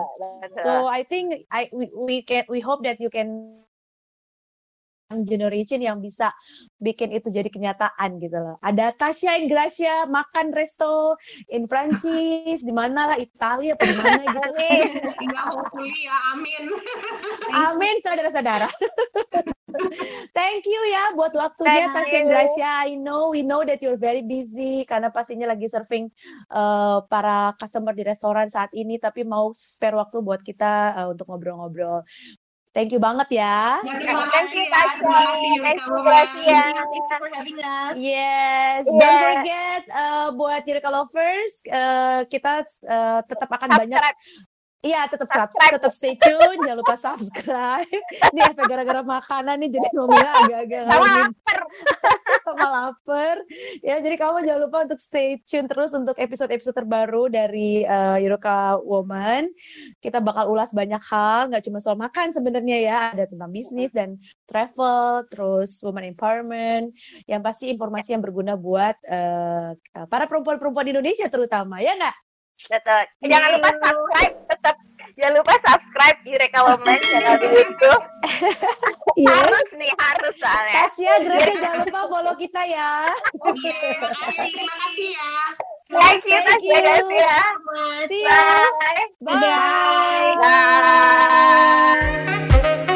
gitu. 0.46 0.62
so 0.62 0.72
I 0.88 1.02
think 1.06 1.48
I 1.50 1.70
we, 1.74 1.90
we 1.94 2.16
can 2.22 2.46
we 2.48 2.60
hope 2.62 2.86
that 2.86 3.02
you 3.02 3.10
can 3.10 3.60
generation 5.26 5.82
yang 5.82 5.98
bisa 5.98 6.30
bikin 6.78 7.10
itu 7.10 7.34
jadi 7.34 7.50
kenyataan 7.50 8.22
gitu 8.22 8.38
loh. 8.38 8.56
Ada 8.62 8.94
Tasya 8.94 9.42
Ingracia 9.42 10.06
makan 10.06 10.54
resto 10.54 11.18
in 11.50 11.66
Prancis, 11.66 12.62
di 12.62 12.70
mana 12.70 13.14
lah 13.14 13.18
Italia 13.18 13.74
apa 13.74 13.84
di 13.90 13.96
mana 13.98 14.22
gitu. 14.22 14.50
Iya, 15.20 15.42
hopefully 15.52 15.94
ya, 16.06 16.18
amin. 16.34 16.64
amin 17.70 17.96
saudara-saudara. 18.06 18.70
Thank 20.38 20.66
you 20.66 20.82
ya 20.90 21.14
buat 21.14 21.34
waktunya 21.34 21.90
Tasya 21.94 22.18
Ingracia. 22.26 22.72
I 22.86 22.98
know 22.98 23.34
we 23.34 23.42
know 23.42 23.66
that 23.66 23.82
you're 23.82 24.00
very 24.00 24.22
busy 24.22 24.86
karena 24.86 25.10
pastinya 25.10 25.50
lagi 25.50 25.70
serving 25.70 26.10
uh, 26.54 27.06
para 27.10 27.54
customer 27.58 27.94
di 27.94 28.06
restoran 28.06 28.50
saat 28.50 28.74
ini 28.78 28.98
tapi 29.02 29.26
mau 29.26 29.54
spare 29.54 29.98
waktu 29.98 30.22
buat 30.22 30.42
kita 30.42 30.98
uh, 30.98 31.08
untuk 31.14 31.30
ngobrol-ngobrol. 31.30 32.06
Thank 32.70 32.94
you 32.94 33.02
banget 33.02 33.42
ya. 33.42 33.82
ya 33.82 33.94
terima 33.98 34.30
kasih 34.30 34.62
ya. 34.70 34.82
Terima 34.94 35.22
kasih 35.26 35.52
Gracia. 36.06 36.64
Thanks 36.70 37.10
for 37.18 37.30
having 37.34 37.60
us. 37.60 37.94
Yes. 37.98 38.84
Yeah. 38.86 39.00
Don't 39.02 39.20
forget 39.26 39.84
uh, 39.90 40.28
buat 40.38 40.62
Eureka 40.70 40.90
Lovers, 40.94 41.54
uh, 41.66 42.22
kita 42.30 42.70
uh, 42.86 43.20
tetap 43.26 43.50
akan 43.50 43.70
Subscribe. 43.74 43.82
banyak 43.90 44.14
Iya, 44.80 45.12
tetap 45.12 45.28
subscribe, 45.28 45.76
tetap 45.76 45.92
stay 45.92 46.16
tune, 46.16 46.56
jangan 46.64 46.80
lupa 46.80 46.96
subscribe. 46.96 48.00
Ini 48.32 48.40
efek 48.48 48.64
gara-gara 48.64 49.04
makanan 49.04 49.60
nih 49.60 49.76
jadi 49.76 49.88
ngomongnya 49.92 50.32
agak-agak 50.40 50.82
lapar. 50.88 51.60
Sama 52.56 52.70
lapar. 52.70 53.38
Ya, 53.86 54.02
jadi 54.02 54.16
kamu 54.18 54.42
jangan 54.42 54.62
lupa 54.66 54.78
untuk 54.90 55.00
stay 55.02 55.38
tune 55.46 55.70
terus 55.70 55.92
untuk 55.94 56.18
episode-episode 56.18 56.74
terbaru 56.74 57.30
dari 57.30 57.86
uh, 57.86 58.18
Euroka 58.18 58.82
Woman. 58.82 59.54
Kita 60.02 60.18
bakal 60.18 60.50
ulas 60.50 60.74
banyak 60.74 61.02
hal, 61.06 61.54
nggak 61.54 61.64
cuma 61.70 61.78
soal 61.78 61.98
makan 62.00 62.34
sebenarnya 62.34 62.78
ya, 62.82 62.98
ada 63.14 63.30
tentang 63.30 63.52
bisnis 63.54 63.94
dan 63.94 64.18
travel, 64.50 65.30
terus 65.30 65.78
woman 65.86 66.10
empowerment, 66.10 66.96
yang 67.30 67.46
pasti 67.46 67.70
informasi 67.70 68.18
yang 68.18 68.24
berguna 68.26 68.58
buat 68.58 68.98
uh, 69.06 69.78
para 70.10 70.26
perempuan-perempuan 70.26 70.90
Indonesia 70.90 71.30
terutama, 71.30 71.78
ya 71.80 71.94
nggak? 71.94 72.18
Betul. 72.60 73.04
Jangan 73.24 73.50
lupa 73.56 73.70
subscribe 73.72 74.36
jangan 75.20 75.44
lupa 75.44 75.54
subscribe 75.60 76.18
Eureka 76.24 76.60
Woman 76.64 77.00
channel 77.04 77.36
di 77.44 77.48
YouTube. 77.52 78.04
yes. 79.20 79.28
Harus 79.28 79.68
nih, 79.76 79.92
harus 79.92 80.36
soalnya. 80.40 80.74
Kasih 80.88 81.04
ya 81.04 81.16
Grace, 81.28 81.60
jangan 81.60 81.84
lupa 81.84 82.02
follow 82.08 82.36
kita 82.40 82.62
ya. 82.64 83.12
Oke, 83.44 83.68
okay. 83.68 84.00
terima 84.56 84.76
kasih 84.88 85.12
ya. 85.12 85.28
Thank 85.92 86.24
you, 86.24 86.40
thank 86.40 86.64
you. 86.64 86.80
Thank 86.80 87.12
you. 87.12 87.36
See 88.08 88.24
you. 88.24 88.46
Bye. 88.80 89.04
Bye. 89.20 89.44
Bye. 90.40 90.80
Bye. 92.88 92.96